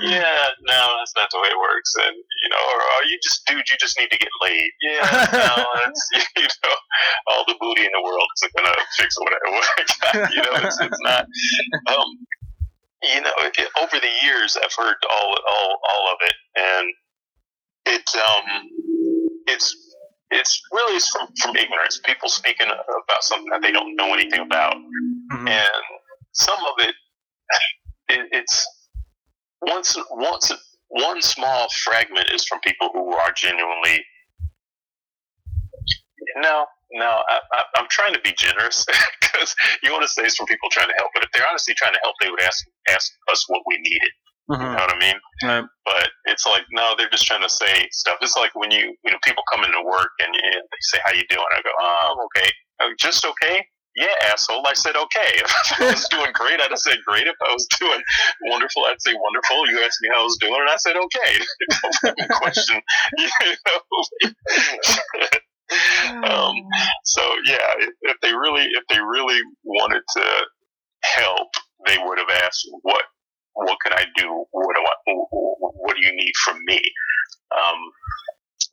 [0.00, 1.92] yeah, no, that's not the way it works.
[1.96, 3.58] And you know, or are you just dude?
[3.58, 4.70] You just need to get laid.
[4.82, 6.74] Yeah, no, that's you know,
[7.28, 9.50] all the booty in the world isn't gonna fix whatever.
[9.50, 10.34] what I got.
[10.34, 11.26] You know, it's, it's not.
[11.92, 12.08] Um,
[13.02, 13.30] you know,
[13.82, 16.88] over the years, I've heard all all all of it, and
[17.86, 18.68] it um,
[19.46, 19.87] it's
[20.30, 22.00] it's really is from from ignorance.
[22.04, 24.74] People speaking about something that they don't know anything about
[25.32, 25.48] Mhm.
[25.48, 25.82] and
[26.32, 26.94] some of it,
[28.08, 28.66] it it's
[29.62, 30.52] once once
[30.88, 34.04] one small fragment is from people who are genuinely
[36.36, 38.86] no no I, I, i'm trying to be generous
[39.20, 41.74] because you want to say it's from people trying to help but if they're honestly
[41.76, 44.10] trying to help they would ask ask us what we needed
[44.48, 44.74] you Mhm.
[44.76, 45.20] know what i mean?
[45.44, 45.64] Right.
[45.84, 48.18] but it's like no they're just trying to say stuff.
[48.22, 51.12] It's like when you you know people come into work and, and they say how
[51.12, 51.44] you doing?
[51.52, 53.64] I go oh i'm okay oh, just okay?
[53.96, 54.64] Yeah asshole.
[54.66, 55.30] I said okay.
[55.44, 56.60] If i was doing great.
[56.60, 58.00] I'd have said great if i was doing
[58.46, 58.84] wonderful.
[58.86, 59.68] I'd say wonderful.
[59.70, 62.24] You asked me how i was doing and i said okay.
[62.42, 62.80] Question
[63.18, 63.28] you
[63.66, 63.80] know?
[66.24, 66.54] Um,
[67.04, 70.24] so yeah if, if they really if they really wanted to
[71.04, 71.48] help
[71.86, 73.02] they would have asked what
[73.66, 74.44] what can I do?
[74.50, 74.94] What do I,
[75.82, 76.80] what do you need from me?
[77.50, 77.78] Um,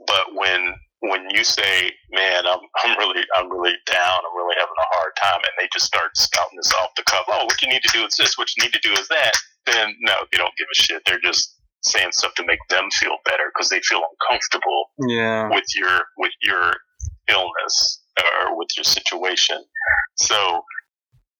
[0.07, 4.19] but when when you say, "Man, I'm I'm really I'm really down.
[4.25, 7.25] I'm really having a hard time," and they just start spouting this off the cuff,
[7.27, 8.37] "Oh, what you need to do is this.
[8.37, 9.33] What you need to do is that,"
[9.65, 11.01] then no, they don't give a shit.
[11.05, 15.49] They're just saying stuff to make them feel better because they feel uncomfortable Yeah.
[15.49, 16.73] with your with your
[17.29, 19.63] illness or with your situation.
[20.15, 20.63] So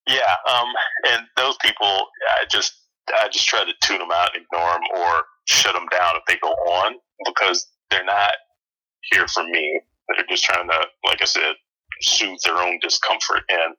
[0.08, 0.68] yeah, um,
[1.12, 1.88] and those people,
[2.40, 2.74] I just
[3.22, 6.38] I just try to tune them out, ignore them, or shut them down if they
[6.42, 8.34] go on because they're not
[9.12, 9.82] here for me.
[10.10, 11.54] They're just trying to, like I said,
[12.02, 13.44] soothe their own discomfort.
[13.50, 13.76] And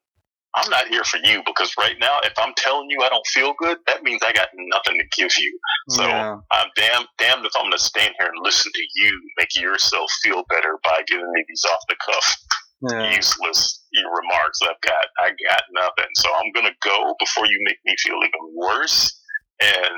[0.57, 3.55] I'm not here for you because right now, if I'm telling you I don't feel
[3.59, 5.59] good, that means I got nothing to give you.
[5.91, 6.39] So yeah.
[6.53, 10.11] I'm damn damned if I'm going to stand here and listen to you make yourself
[10.23, 12.37] feel better by giving me these off the cuff,
[12.83, 13.15] Yeah.
[13.15, 14.59] useless remarks.
[14.63, 18.55] I've got I got nothing, so I'm to go before you make me feel even
[18.55, 19.19] worse,
[19.61, 19.97] and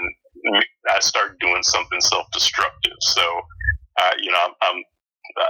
[0.89, 2.97] I start doing something self-destructive.
[3.01, 3.23] So,
[4.01, 4.83] uh, you know, I'm, I'm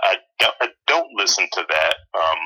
[0.04, 1.94] I, don't, I don't listen to that.
[2.18, 2.38] Um,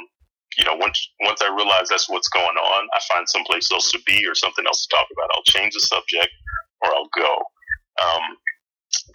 [0.59, 4.01] you know, once once I realize that's what's going on, I find someplace else to
[4.07, 5.31] be or something else to talk about.
[5.35, 6.31] I'll change the subject
[6.83, 7.33] or I'll go.
[8.03, 8.23] Um,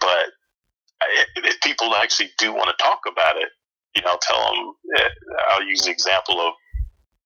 [0.00, 0.26] but
[1.36, 3.50] if people actually do want to talk about it,
[3.98, 4.74] you know, I'll tell them.
[4.96, 5.08] Eh,
[5.50, 6.54] I'll use the example of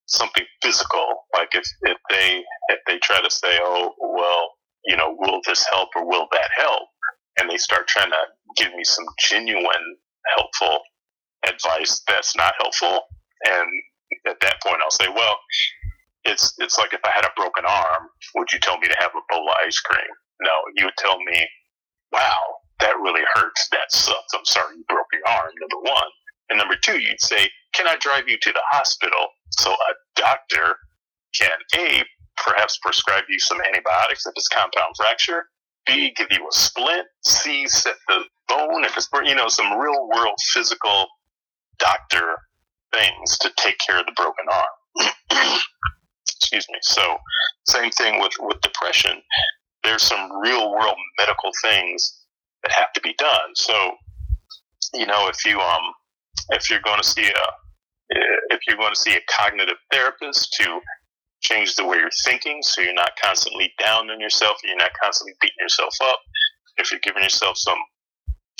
[0.06, 1.26] something physical.
[1.34, 4.50] Like if if they if they try to say, oh well,
[4.86, 6.88] you know, will this help or will that help?
[7.38, 8.24] And they start trying to
[8.56, 9.96] give me some genuine
[10.36, 10.80] helpful
[11.46, 13.00] advice that's not helpful.
[13.48, 13.68] And
[14.28, 15.36] at that point, I'll say, well,
[16.24, 19.10] it's it's like if I had a broken arm, would you tell me to have
[19.12, 20.12] a bowl of ice cream?
[20.40, 21.46] No, you would tell me,
[22.12, 22.40] wow,
[22.80, 23.68] that really hurts.
[23.72, 24.34] That sucks.
[24.34, 25.50] I'm sorry you broke your arm.
[25.60, 26.10] Number one,
[26.52, 29.26] and number two, you'd say, can I drive you to the hospital
[29.58, 30.76] so a doctor
[31.34, 32.04] can a
[32.36, 35.44] perhaps prescribe you some antibiotics if it's compound fracture,
[35.86, 40.08] b give you a splint, c set the bone if it's you know some real
[40.14, 41.06] world physical
[41.78, 42.36] doctor
[42.92, 45.08] things to take care of the broken arm.
[46.36, 46.78] Excuse me.
[46.82, 47.16] So,
[47.66, 49.22] same thing with with depression.
[49.84, 52.20] There's some real world medical things
[52.62, 53.54] that have to be done.
[53.54, 53.92] So,
[54.92, 55.82] you know, if you um,
[56.50, 57.46] if you're going to see a
[58.50, 60.80] if you're going to see a cognitive therapist to
[61.40, 65.32] change the way you're thinking, so you're not constantly down on yourself, you're not constantly
[65.40, 66.18] beating yourself up.
[66.76, 67.78] If you're giving yourself some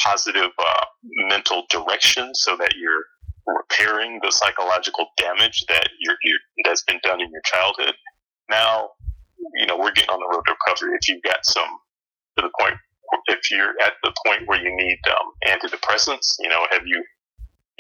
[0.01, 0.85] positive uh,
[1.29, 3.05] mental direction, so that you're
[3.47, 7.95] repairing the psychological damage that you're, you're, that's been done in your childhood.
[8.49, 8.91] Now,
[9.57, 10.97] you know, we're getting on the road to recovery.
[11.01, 11.69] If you've got some
[12.39, 12.77] to the point,
[13.27, 17.03] if you're at the point where you need um, antidepressants, you know, have you,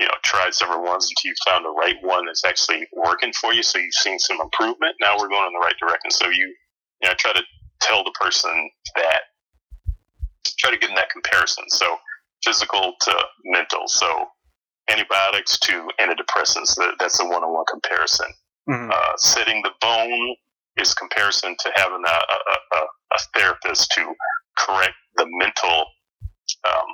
[0.02, 3.54] you know, tried several ones until you found the right one that's actually working for
[3.54, 3.62] you?
[3.62, 4.96] So you've seen some improvement.
[5.00, 6.10] Now we're going in the right direction.
[6.10, 6.52] So you,
[7.02, 7.42] you know, try to
[7.80, 8.50] tell the person
[8.96, 9.20] that,
[10.58, 11.64] try to get in that comparison.
[11.68, 11.86] So
[12.42, 13.86] physical to mental.
[13.86, 14.26] So
[14.90, 16.76] antibiotics to antidepressants.
[16.98, 18.26] That's a one-on-one comparison.
[18.68, 18.90] Mm-hmm.
[18.90, 20.36] Uh, setting the bone
[20.78, 22.80] is comparison to having a, a, a,
[23.14, 24.14] a therapist to
[24.58, 25.84] correct the mental
[26.66, 26.90] um,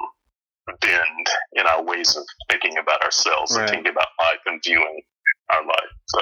[0.81, 3.63] bend in our ways of thinking about ourselves right.
[3.63, 5.03] and thinking about life and viewing
[5.53, 5.93] our life.
[6.07, 6.21] So,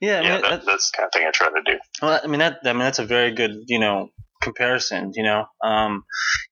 [0.00, 1.78] yeah, I mean, yeah, that, that's the kind of thing I try to do.
[2.02, 4.10] Well, I mean that I mean that's a very good you know
[4.42, 5.12] comparison.
[5.14, 6.04] You know, um,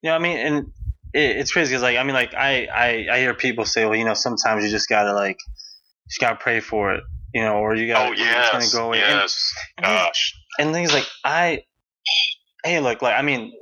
[0.02, 0.66] you know, I mean, and
[1.12, 3.96] it, it's crazy because like I mean like I, I I hear people say well
[3.96, 7.56] you know sometimes you just gotta like you just gotta pray for it you know
[7.56, 11.06] or you gotta oh yes it's gonna go away yes and, gosh and things like
[11.24, 11.64] I
[12.64, 13.52] hey look like I mean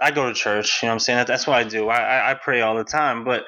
[0.00, 1.98] I go to church you know what I'm saying that, that's what I do I,
[1.98, 3.44] I, I pray all the time but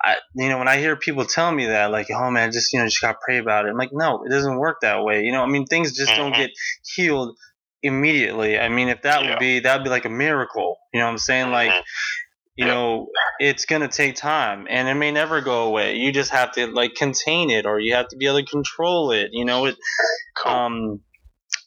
[0.00, 2.78] I you know when I hear people tell me that like oh man just you
[2.78, 5.32] know just gotta pray about it I'm like no it doesn't work that way you
[5.32, 6.22] know I mean things just mm-hmm.
[6.22, 6.50] don't get
[6.94, 7.36] healed
[7.82, 9.30] immediately I mean if that yeah.
[9.30, 11.70] would be that would be like a miracle you know what I'm saying mm-hmm.
[11.70, 11.84] like
[12.58, 13.06] you know
[13.38, 16.66] it's going to take time and it may never go away you just have to
[16.66, 19.76] like contain it or you have to be able to control it you know it
[20.36, 20.52] cool.
[20.52, 21.00] um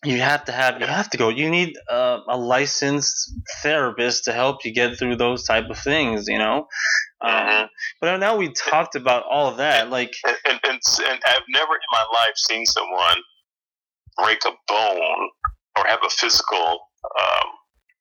[0.04, 4.34] you have to have you have to go you need a, a, licensed therapist to
[4.34, 6.68] help you get through those type of things you know
[7.24, 7.66] mm-hmm.
[8.00, 11.74] but now we talked about all of that like and, and, and, and i've never
[11.74, 13.18] in my life seen someone
[14.18, 15.30] break a bone
[15.78, 16.80] or have a physical
[17.20, 17.50] um,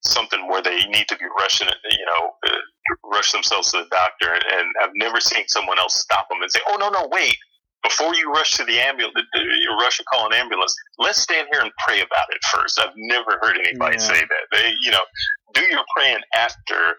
[0.02, 4.32] something where they need to be rushing you know, uh, rush themselves to the doctor.
[4.32, 7.36] And I've never seen someone else stop them and say, "Oh no, no, wait."
[7.82, 10.74] Before you rush to the ambulance, you rush to call an ambulance.
[10.98, 12.78] Let's stand here and pray about it first.
[12.78, 14.06] I've never heard anybody yeah.
[14.06, 14.44] say that.
[14.52, 15.00] They, you know,
[15.54, 16.96] do your praying after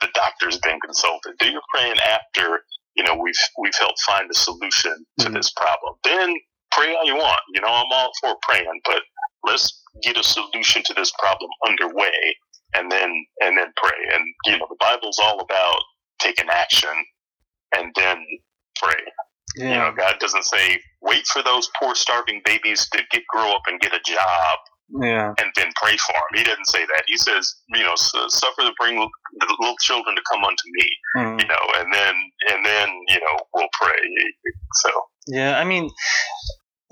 [0.00, 1.34] the doctor's been consulted.
[1.38, 2.60] Do your praying after
[2.96, 5.34] you know we've we've helped find a solution to mm-hmm.
[5.34, 5.94] this problem.
[6.02, 6.34] Then
[6.72, 7.40] pray all you want.
[7.54, 9.02] You know, I'm all for praying, but
[9.44, 12.36] let's get a solution to this problem underway
[12.74, 13.10] and then
[13.40, 13.98] and then pray.
[14.14, 15.80] And you know, the Bible's all about
[16.18, 16.94] taking action
[17.76, 18.24] and then
[18.76, 19.02] pray.
[19.56, 19.68] Yeah.
[19.68, 23.62] You know, God doesn't say wait for those poor starving babies to get grow up
[23.66, 24.58] and get a job.
[25.00, 25.32] Yeah.
[25.40, 26.22] And then pray for them.
[26.34, 27.04] He doesn't say that.
[27.06, 30.88] He says, you know, suffer to bring the little children to come unto me.
[31.16, 31.40] Mm.
[31.40, 32.14] You know, and then
[32.52, 33.96] and then you know we'll pray.
[34.74, 34.90] So.
[35.26, 35.88] Yeah, I mean,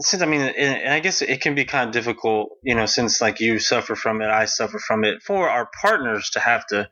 [0.01, 3.21] since I mean, and I guess it can be kind of difficult, you know, since
[3.21, 6.89] like you suffer from it, I suffer from it, for our partners to have to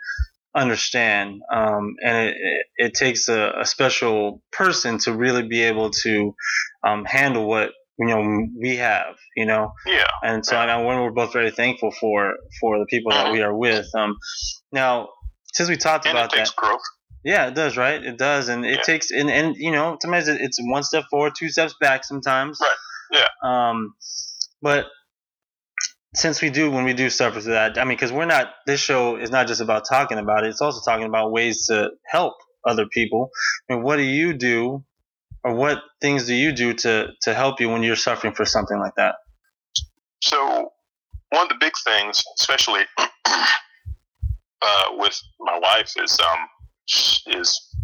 [0.55, 2.37] understand, um, and it,
[2.77, 6.35] it takes a, a, special person to really be able to
[6.85, 9.73] um, handle what you know we have, you know.
[9.87, 10.07] Yeah.
[10.23, 10.63] And so yeah.
[10.63, 13.87] I know we're both very thankful for for the people that we are with.
[13.95, 14.17] Um,
[14.73, 15.11] now,
[15.53, 16.51] since we talked and about that.
[16.57, 16.81] Growth.
[17.23, 18.03] Yeah, it does, right?
[18.03, 18.83] It does, and it yeah.
[18.83, 22.03] takes, and, and you know, sometimes it's one step forward, two steps back.
[22.03, 22.77] Sometimes, right?
[23.13, 23.29] Yeah.
[23.43, 23.95] Um,
[24.63, 24.87] but
[26.15, 28.49] since we do when we do stuff with that, I mean, because we're not.
[28.67, 30.49] This show is not just about talking about it.
[30.49, 32.35] It's also talking about ways to help
[32.67, 33.31] other people.
[33.69, 34.85] I mean, what do you do,
[35.45, 38.79] or what things do you do to to help you when you're suffering for something
[38.79, 39.17] like that?
[40.23, 40.73] So,
[41.31, 46.49] one of the big things, especially uh, with my wife, is um
[47.29, 47.77] is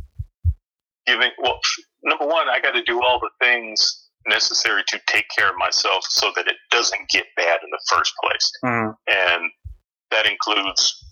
[1.06, 1.30] giving.
[1.40, 1.60] Well,
[2.02, 6.04] number one, I got to do all the things necessary to take care of myself
[6.08, 8.52] so that it doesn't get bad in the first place.
[8.64, 8.94] Mm.
[9.08, 9.50] And
[10.10, 11.04] that includes,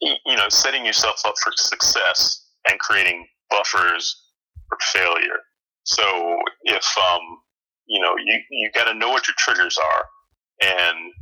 [0.00, 4.22] you know, setting yourself up for success and creating buffers
[4.68, 5.40] for failure.
[5.84, 7.20] So if, um,
[7.86, 10.06] you know, you, you got to know what your triggers are
[10.62, 11.12] and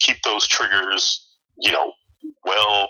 [0.00, 1.26] keep those triggers,
[1.58, 1.92] you know,
[2.44, 2.88] well,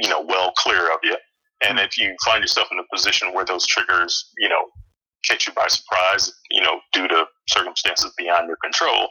[0.00, 1.16] you know, well clear of you.
[1.62, 1.84] And mm.
[1.84, 4.62] if you find yourself in a position where those triggers, you know,
[5.28, 9.08] catch you by surprise, you know, due to circumstances beyond your control,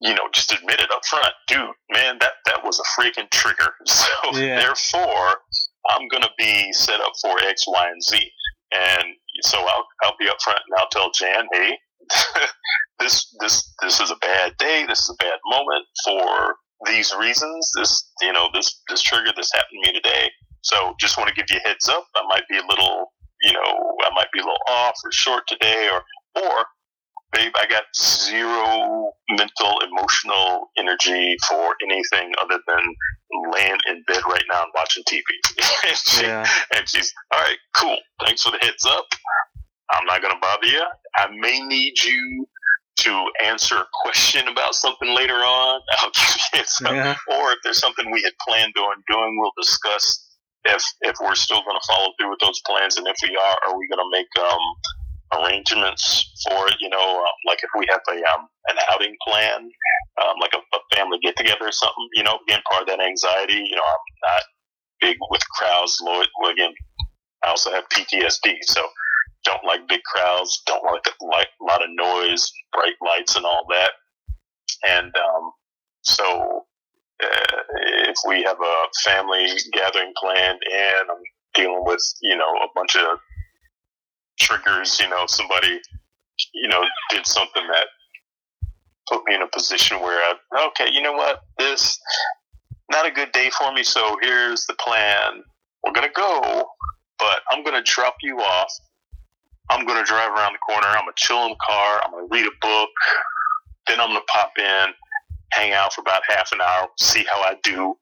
[0.00, 3.74] you know, just admit it up front, dude, man, that that was a freaking trigger.
[3.86, 4.60] So yeah.
[4.60, 5.34] therefore,
[5.90, 8.30] I'm gonna be set up for X, Y, and Z.
[8.72, 9.04] And
[9.42, 11.78] so I'll I'll be up front and I'll tell Jan, hey,
[13.00, 14.84] this this this is a bad day.
[14.88, 16.56] This is a bad moment for
[16.86, 20.30] these reasons, this you know this this trigger, this happened to me today.
[20.62, 22.06] So just want to give you a heads up.
[22.16, 23.12] I might be a little,
[23.42, 26.02] you know, I might be a little off or short today, or
[26.42, 26.64] or
[27.32, 32.94] babe, I got zero mental, emotional energy for anything other than
[33.52, 35.22] laying in bed right now and watching TV.
[35.86, 36.46] and, she, yeah.
[36.74, 37.96] and she's, all right, cool.
[38.24, 39.06] Thanks for the heads up.
[39.92, 40.84] I'm not going to bother you.
[41.16, 42.46] I may need you
[42.98, 45.80] to answer a question about something later on.
[46.00, 47.16] I'll give you some, yeah.
[47.28, 50.29] Or if there's something we had planned on doing, we'll discuss
[50.64, 53.56] if if we're still going to follow through with those plans, and if we are,
[53.66, 54.64] are we going to make um,
[55.32, 56.76] arrangements for it.
[56.80, 59.70] You know, um, like if we have a um, an outing plan,
[60.22, 62.08] um, like a, a family get together or something.
[62.14, 63.54] You know, again, part of that anxiety.
[63.54, 64.42] You know, I'm not
[65.00, 65.98] big with crowds.
[66.04, 66.72] Well, again,
[67.44, 68.82] I also have PTSD, so
[69.44, 70.62] don't like big crowds.
[70.66, 73.92] Don't like a like, lot of noise, bright lights, and all that.
[74.88, 75.52] And um,
[76.02, 76.64] so,
[77.22, 77.62] uh,
[78.08, 81.22] if we have a family gathering planned, and I'm
[81.54, 83.18] dealing with you know a bunch of
[84.40, 85.80] triggers, you know, somebody,
[86.54, 87.86] you know, did something that
[89.08, 91.98] put me in a position where I, okay, you know what, this
[92.90, 93.82] not a good day for me.
[93.82, 95.44] So here's the plan.
[95.84, 96.64] We're gonna go,
[97.18, 98.72] but I'm gonna drop you off.
[99.70, 100.88] I'm gonna drive around the corner.
[100.88, 102.00] I'm gonna chill in the car.
[102.04, 102.90] I'm gonna read a book.
[103.86, 104.88] Then I'm gonna pop in,
[105.52, 107.94] hang out for about half an hour, see how I do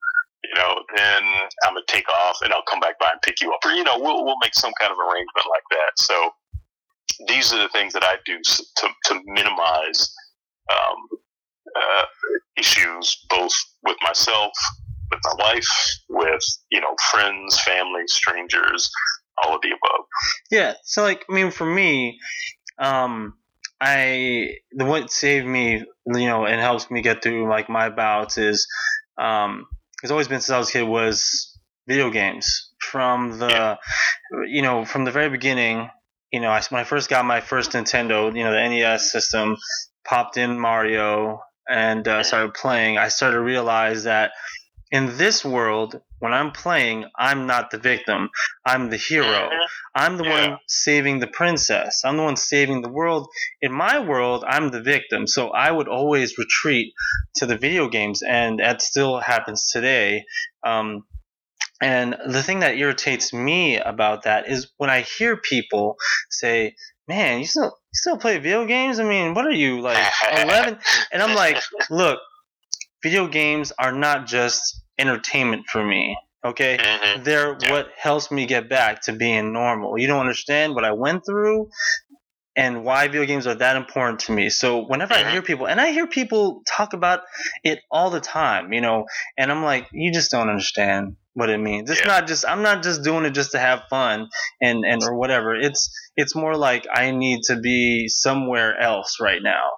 [0.45, 1.23] you know, then
[1.65, 3.85] I'm gonna take off and I'll come back by and pick you up, or you
[3.85, 5.93] know, we'll we'll make some kind of arrangement like that.
[5.97, 6.31] So
[7.27, 10.15] these are the things that I do to to minimize
[10.71, 11.21] um,
[11.77, 12.05] uh,
[12.57, 14.53] issues, both with myself,
[15.11, 15.69] with my wife,
[16.09, 18.91] with you know, friends, family, strangers,
[19.43, 20.07] all of the above.
[20.51, 20.75] Yeah.
[20.85, 22.19] So like, I mean, for me,
[22.79, 23.35] um,
[23.81, 28.39] I the what saved me, you know, and helps me get through like my bouts
[28.39, 28.67] is
[29.19, 29.67] um,
[30.03, 32.73] has always been since I was a kid was video games.
[32.81, 33.77] From the, yeah.
[34.47, 35.91] you know, from the very beginning,
[36.33, 39.57] you know, I, when I first got my first Nintendo, you know, the NES system,
[40.07, 42.97] popped in Mario and uh, started playing.
[42.97, 44.33] I started to realize that
[44.91, 48.31] in this world, when I'm playing, I'm not the victim.
[48.67, 49.27] I'm the hero.
[49.27, 49.65] Mm-hmm.
[49.95, 50.49] I'm the yeah.
[50.49, 52.03] one saving the princess.
[52.05, 53.29] I'm the one saving the world.
[53.63, 55.27] In my world, I'm the victim.
[55.27, 56.93] So I would always retreat
[57.37, 60.25] to the video games, and that still happens today.
[60.65, 61.05] Um,
[61.81, 65.97] and the thing that irritates me about that is when I hear people
[66.31, 66.75] say,
[67.07, 68.99] "Man, you still you still play video games?
[68.99, 70.79] I mean, what are you like 11?"
[71.13, 71.59] and I'm like,
[71.89, 72.19] "Look,
[73.03, 76.17] video games are not just entertainment for me.
[76.45, 77.23] Okay, mm-hmm.
[77.25, 77.73] they're yeah.
[77.73, 79.99] what helps me get back to being normal.
[79.99, 81.71] You don't understand what I went through
[82.57, 84.51] and why video games are that important to me.
[84.51, 85.29] So whenever mm-hmm.
[85.29, 87.21] I hear people, and I hear people talk about
[87.65, 91.59] it all the time, you know, and I'm like, you just don't understand what it
[91.59, 91.89] means.
[91.89, 92.09] It's yeah.
[92.09, 94.29] not just I'm not just doing it just to have fun
[94.61, 95.55] and and or whatever.
[95.55, 99.71] It's it's more like I need to be somewhere else right now.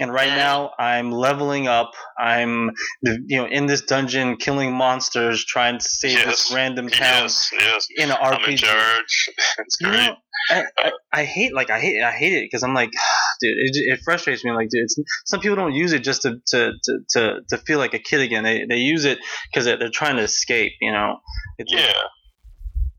[0.00, 1.92] And right now, I'm leveling up.
[2.18, 2.70] I'm,
[3.02, 6.26] you know, in this dungeon, killing monsters, trying to save yes.
[6.26, 7.88] this random town yes, yes.
[7.96, 8.44] in an RPG.
[8.44, 9.30] I'm in charge.
[9.58, 9.92] It's great.
[9.92, 10.16] You know,
[10.50, 12.90] I, I, I, hate like I hate I hate it because I'm like,
[13.42, 14.52] dude, it, it frustrates me.
[14.52, 14.88] Like, dude,
[15.26, 18.20] some people don't use it just to, to, to, to, to feel like a kid
[18.20, 18.42] again.
[18.42, 19.18] They, they use it
[19.52, 20.72] because they're, they're trying to escape.
[20.80, 21.18] You know.
[21.58, 21.92] It's yeah.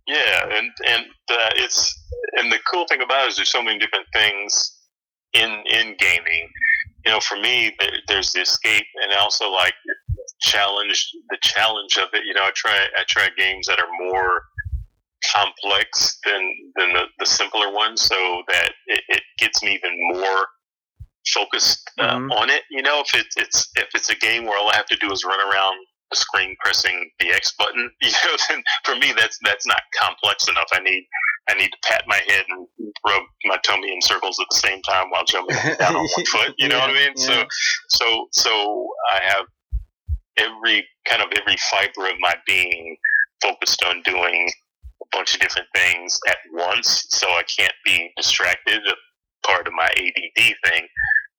[0.08, 1.98] Yeah, and and uh, it's
[2.38, 4.78] and the cool thing about it is there's so many different things
[5.34, 6.50] in in gaming
[7.06, 9.74] you know, for me, there, there's the escape and also like
[10.42, 12.26] challenge, the challenge of it.
[12.26, 14.44] You know, I try, I try games that are more
[15.34, 16.42] complex than
[16.78, 20.48] than the, the simpler ones, so that it, it gets me even more
[21.28, 22.32] focused uh, mm-hmm.
[22.32, 22.64] on it.
[22.72, 25.12] You know, if it's it's if it's a game where all I have to do
[25.12, 25.78] is run around
[26.16, 30.68] screen pressing the X button, you know, then for me that's that's not complex enough.
[30.74, 31.08] I need
[31.50, 32.68] I need to pat my head and
[33.08, 36.54] rub my tummy in circles at the same time while jumping down on one foot.
[36.58, 37.14] You know yeah, what I mean?
[37.16, 37.26] Yeah.
[37.26, 37.46] So,
[37.90, 39.46] so, so I have
[40.38, 42.98] every kind of every fiber of my being
[43.42, 44.50] focused on doing
[45.02, 48.82] a bunch of different things at once, so I can't be distracted.
[49.46, 50.88] Part of my ADD thing.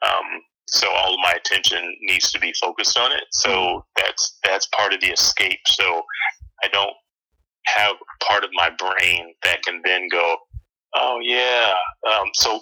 [0.05, 3.25] Um, so all of my attention needs to be focused on it.
[3.33, 3.79] So mm-hmm.
[3.97, 5.61] that's that's part of the escape.
[5.67, 6.03] So
[6.65, 6.95] I don't
[7.67, 7.97] have
[8.27, 10.37] part of my brain that can then go,
[10.95, 11.73] oh yeah.
[12.11, 12.61] Um, so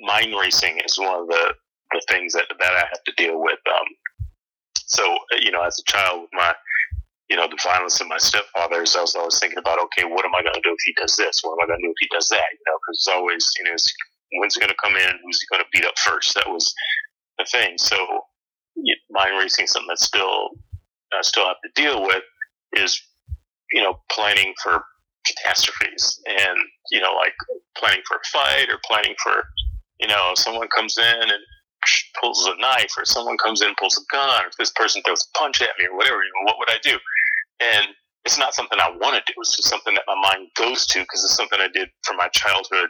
[0.00, 1.54] mind racing is one of the,
[1.92, 3.58] the things that, that I have to deal with.
[3.68, 3.86] Um,
[4.86, 6.54] so, you know, as a child with my,
[7.28, 10.34] you know, the violence of my stepfathers, I was always thinking about, okay, what am
[10.34, 11.40] I going to do if he does this?
[11.42, 12.50] What am I going to do if he does that?
[12.50, 13.76] You know, because it's always, you know,
[14.40, 15.14] when's he going to come in?
[15.22, 16.34] Who's he going to beat up first?
[16.34, 16.74] That was
[17.44, 17.78] the thing.
[17.78, 17.96] So,
[19.10, 20.50] mind racing something that's still
[21.12, 22.22] I still have to deal with
[22.72, 23.00] is,
[23.72, 24.84] you know, planning for
[25.26, 26.58] catastrophes and,
[26.90, 27.34] you know, like
[27.76, 29.42] planning for a fight or planning for,
[29.98, 31.42] you know, someone comes in and
[32.20, 35.02] pulls a knife or someone comes in and pulls a gun or if this person
[35.04, 36.96] throws a punch at me or whatever, you know, what would I do?
[37.60, 37.88] And
[38.24, 39.34] it's not something I want to do.
[39.38, 42.28] It's just something that my mind goes to because it's something I did from my
[42.28, 42.88] childhood,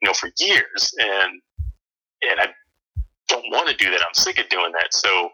[0.00, 0.94] you know, for years.
[0.98, 1.40] And,
[2.30, 2.48] and I
[3.30, 4.00] don't want to do that.
[4.00, 4.92] I'm sick of doing that.
[4.92, 5.30] So,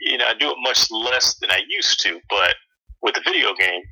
[0.00, 2.54] you know, I do it much less than I used to, but
[3.00, 3.82] with the video game,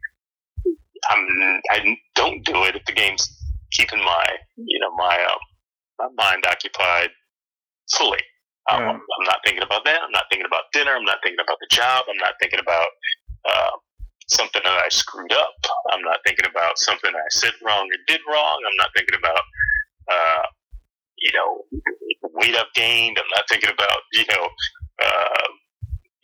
[1.09, 1.27] I'm,
[1.71, 3.25] I don't do it if the game's
[3.71, 4.27] keeping my,
[4.57, 5.39] you know, my, um,
[5.99, 7.11] my mind occupied
[7.97, 8.19] fully.
[8.69, 10.03] Um, I'm not thinking about that.
[10.03, 10.91] I'm not thinking about dinner.
[10.91, 12.05] I'm not thinking about the job.
[12.11, 12.89] I'm not thinking about
[13.49, 13.71] uh,
[14.29, 15.55] something that I screwed up.
[15.93, 18.59] I'm not thinking about something I said wrong or did wrong.
[18.67, 19.45] I'm not thinking about,
[20.11, 20.43] uh,
[21.27, 23.19] you know, weight I've gained.
[23.19, 24.49] I'm not thinking about, you know,
[25.05, 25.49] uh,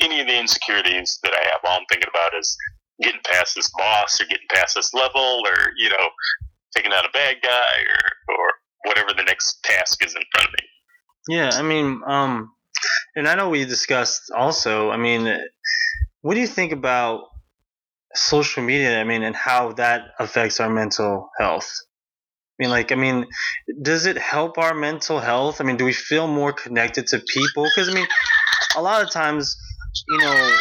[0.00, 1.60] any of the insecurities that I have.
[1.64, 2.56] All I'm thinking about is
[3.02, 6.08] getting past this boss or getting past this level or, you know,
[6.76, 7.82] taking out a bad guy
[8.28, 8.46] or, or
[8.84, 10.66] whatever the next task is in front of me.
[11.28, 12.52] Yeah, I mean, um,
[13.16, 14.90] and I know we discussed also.
[14.90, 15.32] I mean,
[16.20, 17.24] what do you think about
[18.14, 19.00] social media?
[19.00, 21.72] I mean, and how that affects our mental health?
[22.62, 23.26] Mean, like, I mean,
[23.82, 25.60] does it help our mental health?
[25.60, 27.64] I mean, do we feel more connected to people?
[27.64, 28.06] Because I mean,
[28.76, 29.56] a lot of times,
[30.08, 30.56] you know,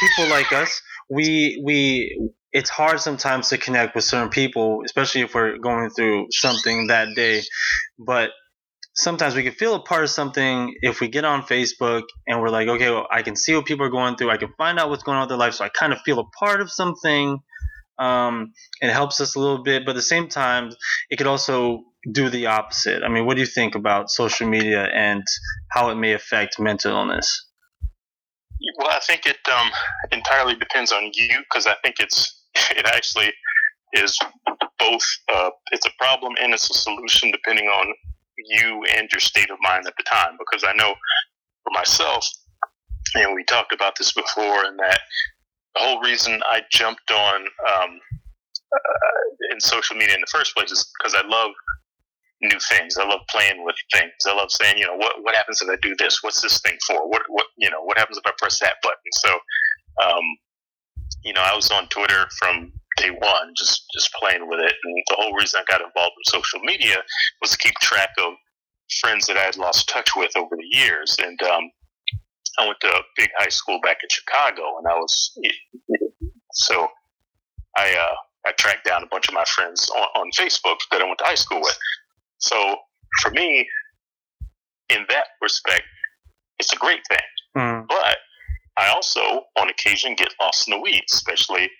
[0.00, 5.34] people like us, we we it's hard sometimes to connect with certain people, especially if
[5.34, 7.40] we're going through something that day.
[7.98, 8.32] But
[8.92, 12.50] sometimes we can feel a part of something if we get on Facebook and we're
[12.50, 14.30] like, okay, well, I can see what people are going through.
[14.30, 15.54] I can find out what's going on with their life.
[15.54, 17.38] So I kind of feel a part of something.
[18.00, 20.70] Um, it helps us a little bit, but at the same time,
[21.10, 23.02] it could also do the opposite.
[23.02, 25.22] I mean, what do you think about social media and
[25.70, 27.46] how it may affect mental illness?
[28.78, 29.70] Well, I think it um,
[30.12, 33.32] entirely depends on you because I think it's it actually
[33.92, 34.18] is
[34.78, 35.02] both.
[35.32, 37.86] Uh, it's a problem and it's a solution depending on
[38.38, 40.36] you and your state of mind at the time.
[40.38, 40.94] Because I know
[41.64, 42.26] for myself,
[43.14, 45.00] and we talked about this before, and that
[45.74, 48.00] the whole reason I jumped on um,
[48.72, 51.50] uh, in social media in the first place is because I love
[52.42, 52.96] new things.
[52.96, 54.12] I love playing with things.
[54.26, 56.22] I love saying, you know, what what happens if I do this?
[56.22, 57.08] What's this thing for?
[57.08, 57.82] What what you know?
[57.82, 58.96] What happens if I press that button?
[59.12, 59.34] So,
[60.04, 60.24] um,
[61.22, 64.74] you know, I was on Twitter from day one, just just playing with it.
[64.84, 66.96] And the whole reason I got involved in social media
[67.40, 68.34] was to keep track of
[69.00, 71.16] friends that I had lost touch with over the years.
[71.20, 71.70] And um,
[72.60, 75.38] I went to a big high school back in Chicago, and I was
[76.52, 76.88] so
[77.76, 81.04] I uh, I tracked down a bunch of my friends on, on Facebook that I
[81.04, 81.78] went to high school with.
[82.38, 82.76] So
[83.22, 83.68] for me,
[84.88, 85.84] in that respect,
[86.58, 87.18] it's a great thing.
[87.56, 87.86] Mm.
[87.88, 88.18] But
[88.76, 89.20] I also,
[89.58, 91.70] on occasion, get lost in the weeds, especially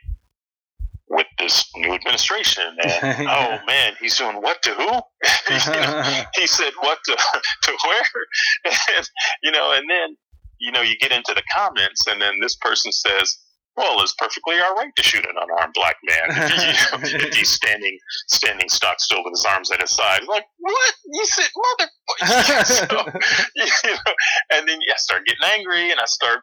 [1.08, 2.64] with this new administration.
[2.82, 4.84] And oh man, he's doing what to who?
[5.50, 7.16] you know, he said what to
[7.62, 8.72] to where?
[8.96, 9.10] and,
[9.42, 10.16] you know, and then
[10.61, 13.38] you know you get into the comments, and then this person says,
[13.76, 17.26] well, it's perfectly all right to shoot an unarmed black man if, he, you know,
[17.28, 17.96] if he's standing
[18.28, 20.22] standing stock still with his arms at his side.
[20.28, 20.94] Like, what?
[21.06, 21.90] You said, mother.
[22.64, 22.84] so,
[23.56, 24.12] you know,
[24.52, 26.40] and then I start getting angry, and I start,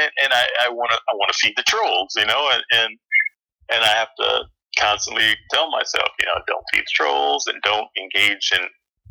[0.00, 2.98] and, and I want to I want to feed the trolls, you know, and, and
[3.72, 4.42] and I have to
[4.78, 8.62] constantly tell myself, you know, don't feed the trolls and don't engage in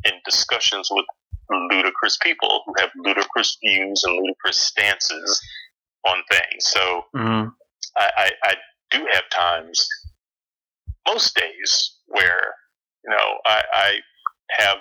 [0.04, 1.04] in discussions with
[1.70, 5.40] ludicrous people who have ludicrous views and ludicrous stances
[6.06, 6.64] on things.
[6.64, 7.48] So mm-hmm.
[7.96, 8.54] I, I, I,
[8.90, 9.88] do have times,
[11.08, 12.54] most days, where
[13.04, 13.94] you know I, I
[14.58, 14.76] have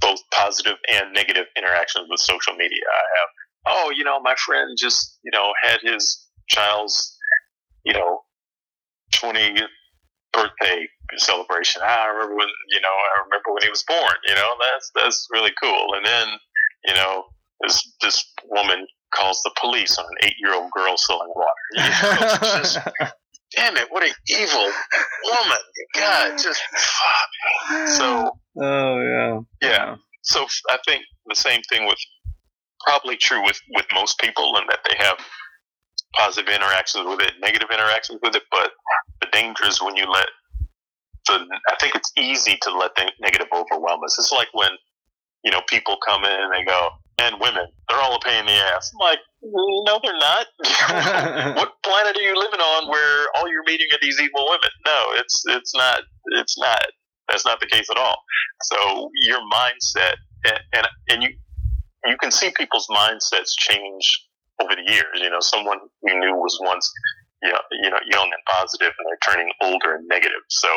[0.00, 2.84] both positive and negative interactions with social media.
[2.86, 3.28] I have,
[3.66, 7.16] oh, you know, my friend just you know had his child's
[7.84, 8.20] you know
[9.14, 9.66] 20th
[10.32, 11.82] birthday celebration.
[11.84, 14.14] Ah, I remember when you know I remember when he was born.
[14.28, 15.94] You know that's that's really cool.
[15.94, 16.28] And then
[16.86, 17.24] you know
[17.60, 21.50] this this woman calls the police on an eight year old girl selling water.
[21.74, 22.78] You know, just,
[23.56, 24.72] damn it, what an evil
[25.24, 25.58] woman.
[25.94, 27.88] God, just fuck.
[27.88, 28.30] So,
[28.62, 29.68] oh, yeah.
[29.68, 29.96] Yeah.
[30.22, 31.98] So I think the same thing with
[32.86, 35.18] probably true with, with most people and that they have
[36.16, 38.70] positive interactions with it, negative interactions with it, but
[39.20, 40.26] the danger is when you let
[41.26, 44.18] the, I think it's easy to let the negative overwhelm us.
[44.18, 44.70] It's like when,
[45.44, 46.90] you know, people come in and they go,
[47.20, 47.66] and women.
[47.88, 48.90] They're all a pain in the ass.
[48.94, 50.46] I'm like, no, they're not.
[51.56, 54.70] what planet are you living on where all you're meeting are these evil women?
[54.86, 56.00] No, it's it's not.
[56.38, 56.86] It's not.
[57.28, 58.16] That's not the case at all.
[58.62, 61.30] So your mindset, and and, and you
[62.06, 64.26] you can see people's mindsets change
[64.60, 65.20] over the years.
[65.20, 66.90] You know, someone we knew was once
[67.42, 70.42] you know, you know young and positive, and they're turning older and negative.
[70.48, 70.68] So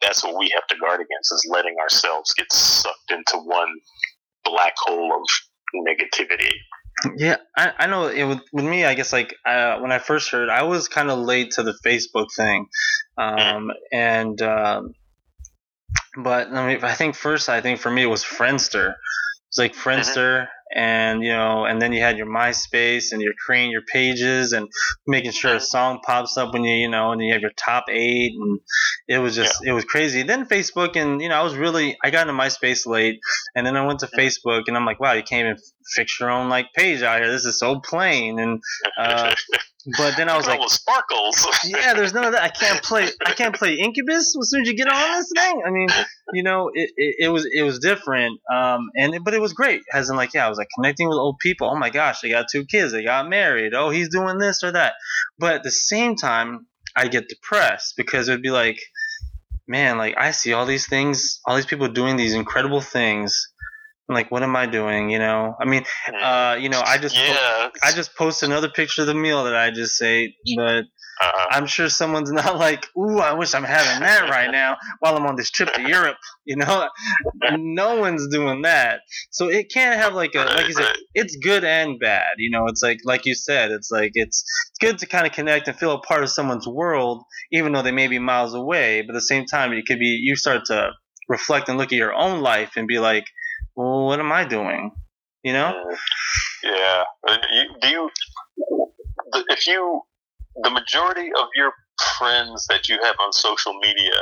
[0.00, 3.68] that's what we have to guard against: is letting ourselves get sucked into one
[4.44, 5.22] black hole of
[5.86, 6.52] negativity.
[7.16, 8.84] Yeah, I, I know it with, with me.
[8.84, 11.76] I guess like uh, when I first heard, I was kind of late to the
[11.84, 12.66] Facebook thing,
[13.18, 14.94] um, and um,
[16.22, 18.94] but I mean, I think first, I think for me it was Friendster.
[19.48, 20.48] It's like mm-hmm.
[20.74, 24.68] And you know, and then you had your MySpace, and you're creating your pages and
[25.06, 27.84] making sure a song pops up when you, you know, and you have your top
[27.88, 28.58] eight, and
[29.06, 29.70] it was just, yeah.
[29.70, 30.22] it was crazy.
[30.22, 33.20] Then Facebook, and you know, I was really, I got into MySpace late,
[33.54, 35.58] and then I went to Facebook, and I'm like, wow, you can't even
[35.94, 37.30] fix your own like page out here.
[37.30, 38.62] This is so plain, and
[38.98, 39.34] uh,
[39.98, 41.46] but then I was like, sparkles.
[41.64, 42.42] yeah, there's none of that.
[42.42, 43.08] I can't play.
[43.26, 45.62] I can't play Incubus as soon as you get on this thing.
[45.66, 45.88] I mean,
[46.32, 49.82] you know, it, it, it was it was different, um, and but it was great.
[49.92, 51.68] As in, like, yeah, I was like connecting with old people.
[51.68, 52.92] Oh my gosh, they got two kids.
[52.92, 53.74] They got married.
[53.74, 54.94] Oh, he's doing this or that.
[55.38, 56.66] But at the same time,
[56.96, 58.80] I get depressed because it'd be like,
[59.66, 63.48] man, like I see all these things, all these people doing these incredible things
[64.08, 65.10] like, what am I doing?
[65.10, 65.84] You know, I mean,
[66.22, 67.34] uh, you know, I just yeah.
[67.34, 70.84] po- I just post another picture of the meal that I just ate, but
[71.20, 71.46] uh-huh.
[71.50, 75.26] I'm sure someone's not like, ooh, I wish I'm having that right now while I'm
[75.26, 76.16] on this trip to Europe.
[76.46, 76.90] You know,
[77.52, 79.00] no one's doing that,
[79.30, 82.34] so it can't have like a like you said, it's good and bad.
[82.36, 85.32] You know, it's like like you said, it's like it's it's good to kind of
[85.32, 89.00] connect and feel a part of someone's world, even though they may be miles away.
[89.00, 90.90] But at the same time, it could be you start to
[91.30, 93.24] reflect and look at your own life and be like
[93.76, 94.92] well, what am I doing?
[95.42, 95.72] You know?
[96.62, 97.04] Yeah.
[97.80, 98.10] Do you,
[99.48, 100.02] if you,
[100.62, 101.72] the majority of your
[102.18, 104.12] friends that you have on social media,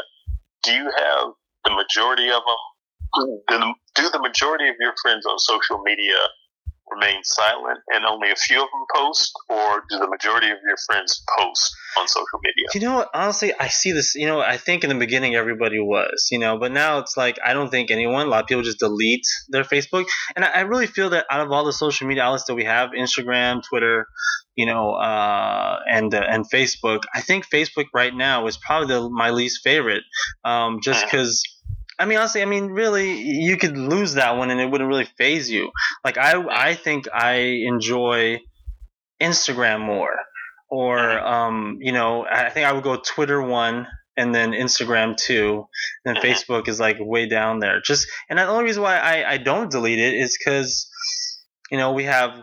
[0.63, 1.29] do you have
[1.65, 2.43] the majority of
[3.49, 3.75] them?
[3.95, 6.17] Do the majority of your friends on social media
[6.95, 10.77] remain silent and only a few of them post, or do the majority of your
[10.87, 12.67] friends post on social media?
[12.75, 13.11] You know what?
[13.15, 14.15] Honestly, I see this.
[14.15, 17.39] You know, I think in the beginning everybody was, you know, but now it's like
[17.45, 18.27] I don't think anyone.
[18.27, 21.51] A lot of people just delete their Facebook, and I, really feel that out of
[21.51, 24.07] all the social media outlets that we have, Instagram, Twitter,
[24.55, 29.11] you know, uh, and uh, and Facebook, I think Facebook right now is probably the,
[29.11, 30.05] my least favorite,
[30.45, 31.43] um, just because.
[31.43, 31.59] Mm-hmm
[31.99, 35.09] I mean, honestly, I mean, really, you could lose that one and it wouldn't really
[35.19, 35.71] faze you.
[36.05, 37.35] Like, I, I think I
[37.67, 38.41] enjoy
[39.21, 40.17] Instagram more,
[40.69, 43.87] or, um, you know, I think I would go Twitter one
[44.17, 45.67] and then Instagram two,
[46.05, 47.81] and then Facebook is like way down there.
[47.81, 50.89] Just, and the only reason why I, I don't delete it is because,
[51.71, 52.43] you know, we have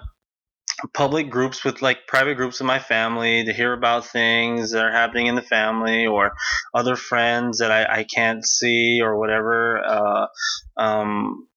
[0.94, 4.92] public groups with like private groups of my family to hear about things that are
[4.92, 6.32] happening in the family or
[6.74, 9.80] other friends that I, I can't see or whatever.
[9.86, 10.28] Uh,
[10.78, 11.48] um,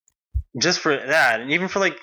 [0.60, 1.98] just for that, and even for like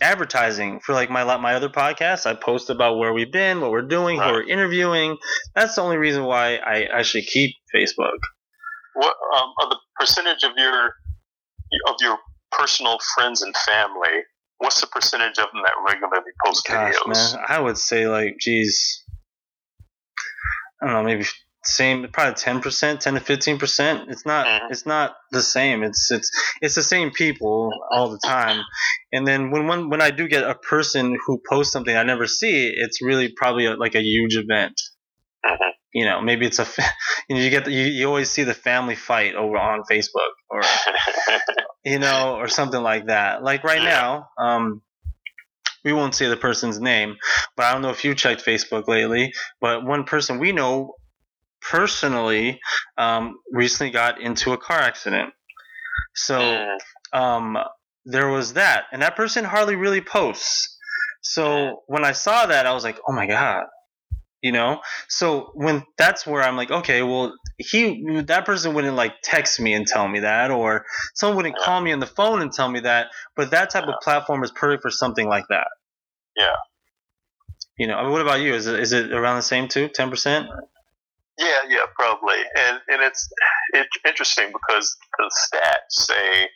[0.00, 3.82] advertising for like my my other podcasts, I post about where we've been, what we're
[3.82, 4.26] doing, right.
[4.28, 5.18] who we're interviewing.
[5.54, 8.18] That's the only reason why I actually keep Facebook.
[8.94, 10.94] What um, are the percentage of your
[11.88, 12.18] of your
[12.50, 14.22] personal friends and family
[14.58, 17.34] what's the percentage of them that regularly post Gosh, videos?
[17.34, 19.02] Man, I would say like, geez,
[20.82, 21.26] I don't know, maybe
[21.64, 24.10] same, probably ten percent, ten to fifteen percent.
[24.10, 24.66] It's not, mm-hmm.
[24.70, 25.82] it's not the same.
[25.82, 26.30] It's it's
[26.60, 28.62] it's the same people all the time.
[29.12, 32.26] And then when when when I do get a person who posts something I never
[32.26, 34.80] see, it's really probably a, like a huge event.
[35.44, 36.66] Mm-hmm you know, maybe it's a,
[37.28, 40.34] you know, you get, the, you, you always see the family fight over on Facebook
[40.50, 40.60] or,
[41.84, 43.42] you know, or something like that.
[43.42, 44.82] Like right now, um,
[45.84, 47.16] we won't say the person's name,
[47.56, 50.94] but I don't know if you checked Facebook lately, but one person we know
[51.60, 52.60] personally
[52.96, 55.32] um, recently got into a car accident.
[56.14, 56.76] So
[57.12, 57.58] um,
[58.04, 60.78] there was that, and that person hardly really posts.
[61.22, 63.64] So when I saw that, I was like, oh my god,
[64.44, 69.14] you know so when that's where i'm like okay well he that person wouldn't like
[69.22, 70.84] text me and tell me that or
[71.14, 73.94] someone wouldn't call me on the phone and tell me that but that type of
[74.02, 75.68] platform is perfect for something like that.
[76.36, 76.56] Yeah.
[77.78, 78.54] You know I mean, what about you?
[78.54, 80.48] Is it, is it around the same too 10%
[81.38, 82.38] yeah yeah probably.
[82.56, 83.28] And and it's
[83.72, 86.48] it's interesting because the stats say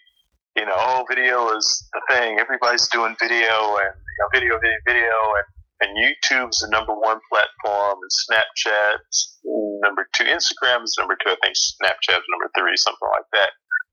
[0.56, 2.38] you know oh video is the thing.
[2.38, 7.20] Everybody's doing video and you know, video video video and and YouTube's the number one
[7.30, 9.38] platform, and Snapchat's
[9.82, 10.24] number two.
[10.24, 11.30] Instagram is number two.
[11.30, 13.50] I think Snapchat's number three, something like that.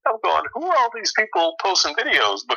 [0.08, 2.42] I'm going, who are all these people posting videos?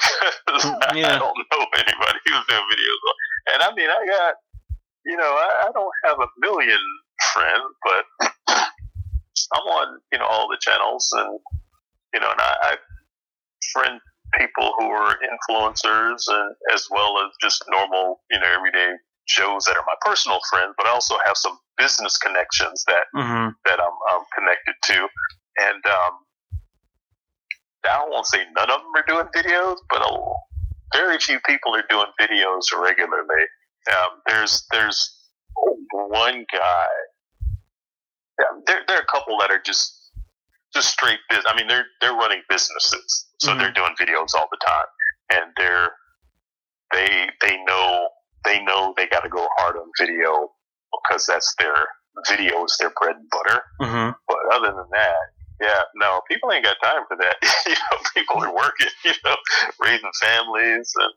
[0.48, 1.14] Because yeah.
[1.14, 3.00] I don't know anybody who's doing videos.
[3.52, 4.34] And I mean, I got,
[5.04, 6.80] you know, I, I don't have a million
[7.32, 8.04] friends, but
[9.52, 11.38] I'm on, you know, all the channels, and
[12.14, 12.76] you know, and I, I
[13.72, 14.00] friend
[14.38, 18.94] people who are influencers and as well as just normal, you know, everyday
[19.28, 23.48] Joes that are my personal friends, but I also have some business connections that Mm-hmm.
[23.66, 25.08] that I'm, I'm connected to,
[25.58, 26.12] and um,
[27.84, 30.34] I won't say none of them are doing videos, but a,
[30.92, 33.44] very few people are doing videos regularly.
[33.90, 35.14] Um, there's there's
[35.92, 36.86] one guy.
[38.38, 39.94] Yeah, there there are a couple that are just
[40.74, 41.46] just straight business.
[41.48, 43.58] I mean, they're they're running businesses, so Mhm.
[43.58, 44.86] they're doing videos all the time,
[45.32, 45.90] and they're
[46.92, 48.08] they they know
[48.44, 50.50] they know they got to go hard on video
[50.92, 51.74] because that's their
[52.28, 53.62] video is their bread and butter.
[53.80, 54.10] Mm-hmm.
[54.26, 55.16] But other than that,
[55.60, 57.36] yeah, no, people ain't got time for that.
[57.66, 59.36] you know, people are working, you know,
[59.80, 61.12] raising families and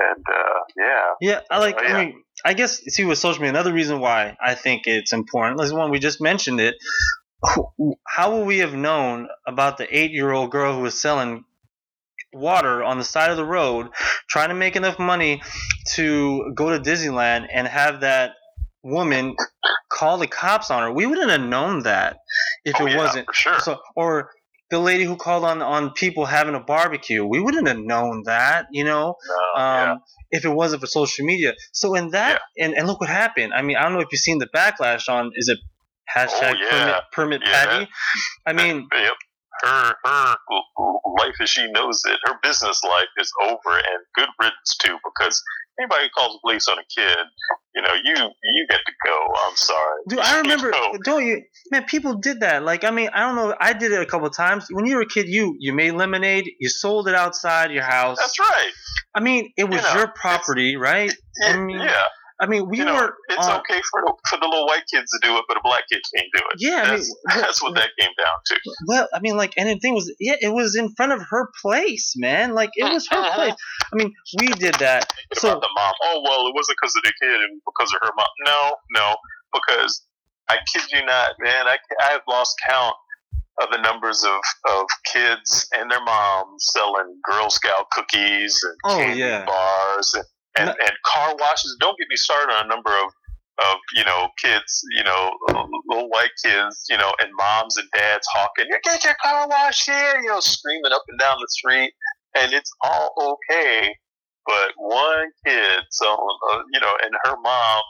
[0.00, 1.78] and uh, yeah, Yeah, I like.
[1.80, 1.94] Yeah.
[1.94, 5.60] I mean, I guess see with social media, another reason why I think it's important
[5.60, 6.76] is one we just mentioned it.
[8.06, 11.44] How would we have known about the eight-year-old girl who was selling
[12.32, 13.88] water on the side of the road,
[14.28, 15.42] trying to make enough money
[15.94, 18.32] to go to Disneyland and have that
[18.82, 19.36] woman
[19.90, 20.92] call the cops on her?
[20.92, 22.18] We wouldn't have known that
[22.64, 23.60] if oh, it yeah, wasn't for sure.
[23.60, 24.30] so or
[24.70, 27.24] the lady who called on on people having a barbecue.
[27.24, 29.96] We wouldn't have known that, you know no, um, yeah.
[30.30, 31.54] if it wasn't for social media.
[31.72, 33.52] So in that, and, and look what happened.
[33.52, 35.58] I mean, I don't know if you've seen the backlash on is it
[36.16, 37.00] hashtag Oh, yeah.
[37.12, 37.88] permit permit Yeah, Patty.
[38.46, 39.12] I mean, yep.
[39.62, 41.18] Her her mm-hmm.
[41.18, 44.96] life as she knows it, her business life is over, and good riddance too.
[45.04, 45.42] Because
[45.78, 47.18] anybody who calls the police on a kid,
[47.74, 49.26] you know, you you get to go.
[49.46, 50.02] I'm sorry.
[50.08, 50.72] dude, I remember.
[50.80, 50.98] You know?
[51.04, 51.84] Don't you, man?
[51.84, 52.62] People did that.
[52.62, 53.54] Like, I mean, I don't know.
[53.60, 54.66] I did it a couple of times.
[54.70, 56.50] When you were a kid, you you made lemonade.
[56.58, 58.18] You sold it outside your house.
[58.18, 58.72] That's right.
[59.14, 61.12] I mean, it was know, your property, right?
[61.42, 62.04] Yeah, I mean, yeah.
[62.40, 63.14] I mean, we you know, were.
[63.28, 65.60] it's on- okay for the, for the little white kids to do it, but a
[65.62, 66.56] black kid can't do it.
[66.58, 68.56] Yeah, I mean, that's, that's what that came down to.
[68.86, 71.48] Well, I mean, like, and the thing was, yeah, it was in front of her
[71.60, 72.54] place, man.
[72.54, 73.54] Like, it was her place.
[73.92, 75.12] I mean, we did that.
[75.34, 75.92] So- about the mom.
[76.04, 78.26] Oh well, it wasn't because of the kid, it was because of her mom.
[78.46, 79.16] No, no,
[79.52, 80.02] because
[80.48, 81.66] I kid you not, man.
[81.68, 82.94] I I have lost count
[83.62, 88.96] of the numbers of of kids and their moms selling Girl Scout cookies and Oh,
[88.98, 89.44] candy yeah.
[89.44, 90.24] bars and
[90.58, 91.76] and, No- and car washes.
[91.80, 93.12] Don't get me started on a number of
[93.68, 95.30] of you know kids, you know
[95.86, 99.84] little white kids, you know, and moms and dads hawking, "You get your car washed
[99.88, 101.92] here," you know, screaming up and down the street,
[102.36, 103.12] and it's all
[103.52, 103.94] okay
[104.46, 106.06] but one kid, so
[106.52, 107.82] uh, you know, and her mom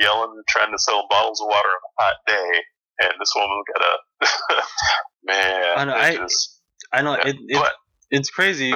[0.00, 2.62] yelling, trying to sell bottles of water on a hot day,
[3.02, 4.26] and this woman got a
[5.24, 5.78] man.
[5.78, 7.74] I know, I- just- I know Yeah, it, it but-
[8.10, 8.72] it's crazy,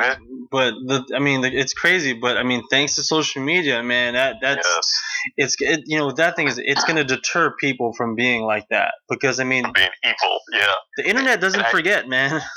[0.50, 4.36] but the I mean, it's crazy, but I mean, thanks to social media, man, that
[4.40, 5.02] that's yes,
[5.36, 8.92] it's it, you know that thing is it's gonna deter people from being like that
[9.08, 10.72] because I mean, being evil, yeah.
[10.96, 12.40] the internet doesn't And I- forget, man.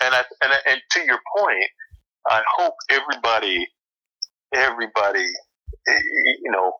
[0.00, 1.64] And I, and I- and to your point,
[2.30, 3.66] I hope everybody,
[4.54, 5.24] everybody,
[5.88, 6.00] eh,
[6.42, 6.72] you know,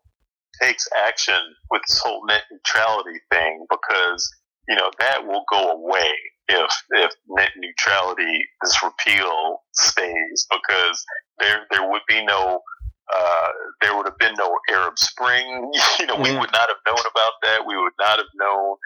[0.63, 4.31] takes action with this whole net neutrality thing because
[4.69, 6.11] you know that will go away
[6.49, 11.05] if if net neutrality, this repeal stays because
[11.41, 12.61] there there would be no.
[13.09, 13.49] Uh,
[13.81, 15.49] there would have been no Arab Spring.
[15.99, 16.41] You know, we Mhm.
[16.41, 17.65] would not have known about that.
[17.65, 18.77] We would not have known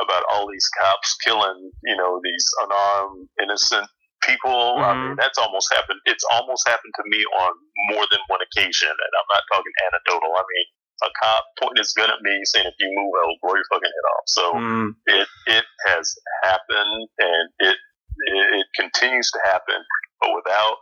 [0.00, 3.88] about all these cops killing, you know, these unarmed, innocent
[4.22, 4.78] people.
[4.86, 5.98] I mean, that's almost happened.
[6.06, 7.52] It's almost happened to me on
[7.90, 10.30] more than one occasion, and I'm not talking anecdotal.
[10.30, 10.66] I mean,
[11.02, 13.90] a cop pointing his gun at me saying, "If you move, I'll blow your fucking
[13.90, 17.76] head off." So Mm, it it has happened, and it
[18.16, 19.76] it, continues to happen,
[20.20, 20.76] but without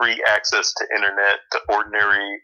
[0.00, 2.40] free access to internet to ordinary,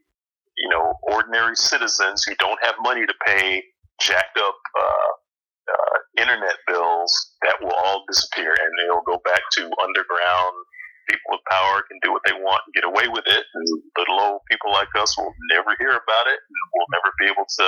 [0.56, 3.62] you know, ordinary citizens who don't have money to pay
[4.00, 5.10] jacked up uh,
[5.70, 7.12] uh, internet bills,
[7.42, 10.54] that will all disappear, and it'll go back to underground.
[11.08, 13.64] People with power can do what they want and get away with it, and
[13.98, 17.46] little old people like us will never hear about it, and we'll never be able
[17.58, 17.66] to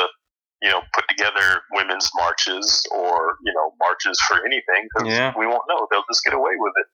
[0.63, 5.33] you know, put together women's marches or, you know, marches for anything because Yeah.
[5.37, 5.87] we won't know.
[5.91, 6.87] They'll just get away with it.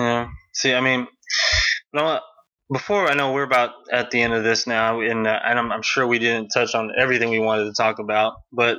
[0.00, 0.28] Yeah.
[0.52, 1.06] See, I mean?
[2.72, 5.70] Before I know we're about at the end of this now, and, uh, and I'm,
[5.70, 8.78] I'm sure we didn't touch on everything we wanted to talk about, but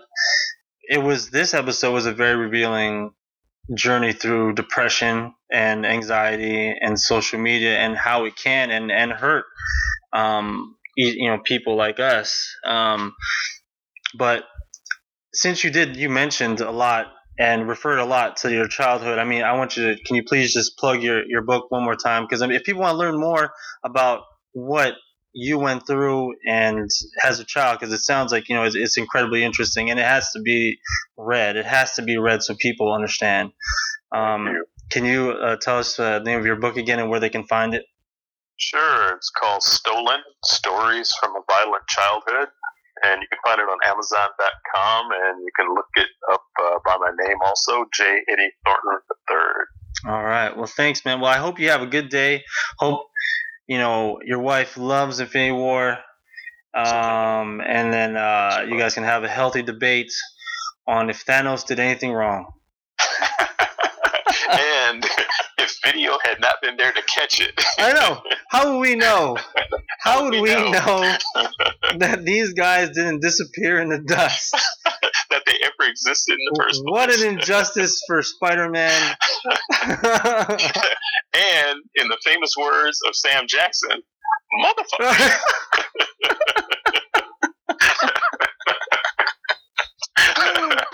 [0.89, 3.11] it was this episode was a very revealing
[3.73, 9.45] journey through depression and anxiety and social media and how it can and and hurt,
[10.13, 12.45] um, you, you know, people like us.
[12.65, 13.15] Um,
[14.17, 14.43] but
[15.33, 17.07] since you did, you mentioned a lot
[17.37, 19.19] and referred a lot to your childhood.
[19.19, 21.83] I mean, I want you to, can you please just plug your, your book one
[21.83, 22.23] more time?
[22.23, 23.51] Because I mean, if people want to learn more
[23.83, 24.21] about
[24.53, 24.93] what
[25.33, 26.89] you went through and
[27.23, 30.05] as a child, because it sounds like, you know, it's, it's incredibly interesting and it
[30.05, 30.79] has to be
[31.17, 31.57] read.
[31.57, 33.51] It has to be read so people understand.
[34.13, 37.19] Um, can you uh, tell us uh, the name of your book again and where
[37.19, 37.83] they can find it?
[38.55, 39.13] Sure.
[39.17, 42.47] It's called Stolen Stories from a Violent Childhood.
[43.03, 46.97] And you can find it on Amazon.com, and you can look it up uh, by
[46.97, 48.03] my name also, J.
[48.29, 50.11] Eddie Thornton III.
[50.11, 50.55] All right.
[50.55, 51.19] Well, thanks, man.
[51.19, 52.43] Well, I hope you have a good day.
[52.79, 53.01] Hope
[53.67, 55.97] you know your wife loves Infinity War,
[56.75, 60.11] um, and then uh, you guys can have a healthy debate
[60.87, 62.45] on if Thanos did anything wrong.
[64.49, 65.03] and
[65.57, 68.21] if video had not been there to catch it, I know.
[68.49, 69.37] How would we know?
[70.01, 70.71] How would we know?
[70.71, 71.17] know
[71.97, 74.51] that these guys didn't disappear in the dust?
[75.31, 77.21] that they ever existed in the first What place.
[77.23, 79.15] an injustice for Spider-Man.
[81.33, 84.01] and in the famous words of Sam Jackson,
[84.63, 85.39] motherfucker.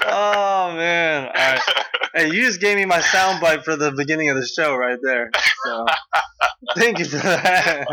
[0.05, 1.29] oh man!
[1.35, 1.59] Right.
[2.13, 5.31] Hey, you just gave me my soundbite for the beginning of the show right there.
[5.65, 5.85] So,
[6.77, 7.85] thank you for that.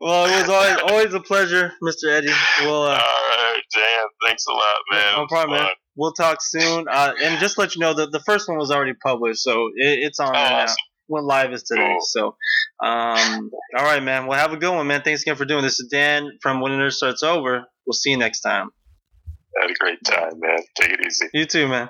[0.00, 2.10] well, it was always always a pleasure, Mr.
[2.10, 2.32] Eddie.
[2.60, 4.06] We'll uh, right, Dan.
[4.26, 5.16] Thanks a lot, man.
[5.16, 5.70] No problem, man.
[5.96, 6.86] we'll talk soon.
[6.88, 9.68] Uh, and just to let you know that the first one was already published, so
[9.76, 10.74] it, it's on Oh, there now.
[11.10, 11.86] Went live is today.
[11.86, 12.00] Cool.
[12.02, 12.26] So,
[12.86, 14.26] um, all right, man.
[14.26, 15.00] Well, have a good one, man.
[15.02, 15.78] Thanks again for doing this.
[15.78, 17.64] This is Dan from When the Nerd Starts Over.
[17.86, 18.68] We'll see you next time.
[19.58, 20.58] Had a great time, man.
[20.78, 21.26] Take it easy.
[21.32, 21.88] You too, man.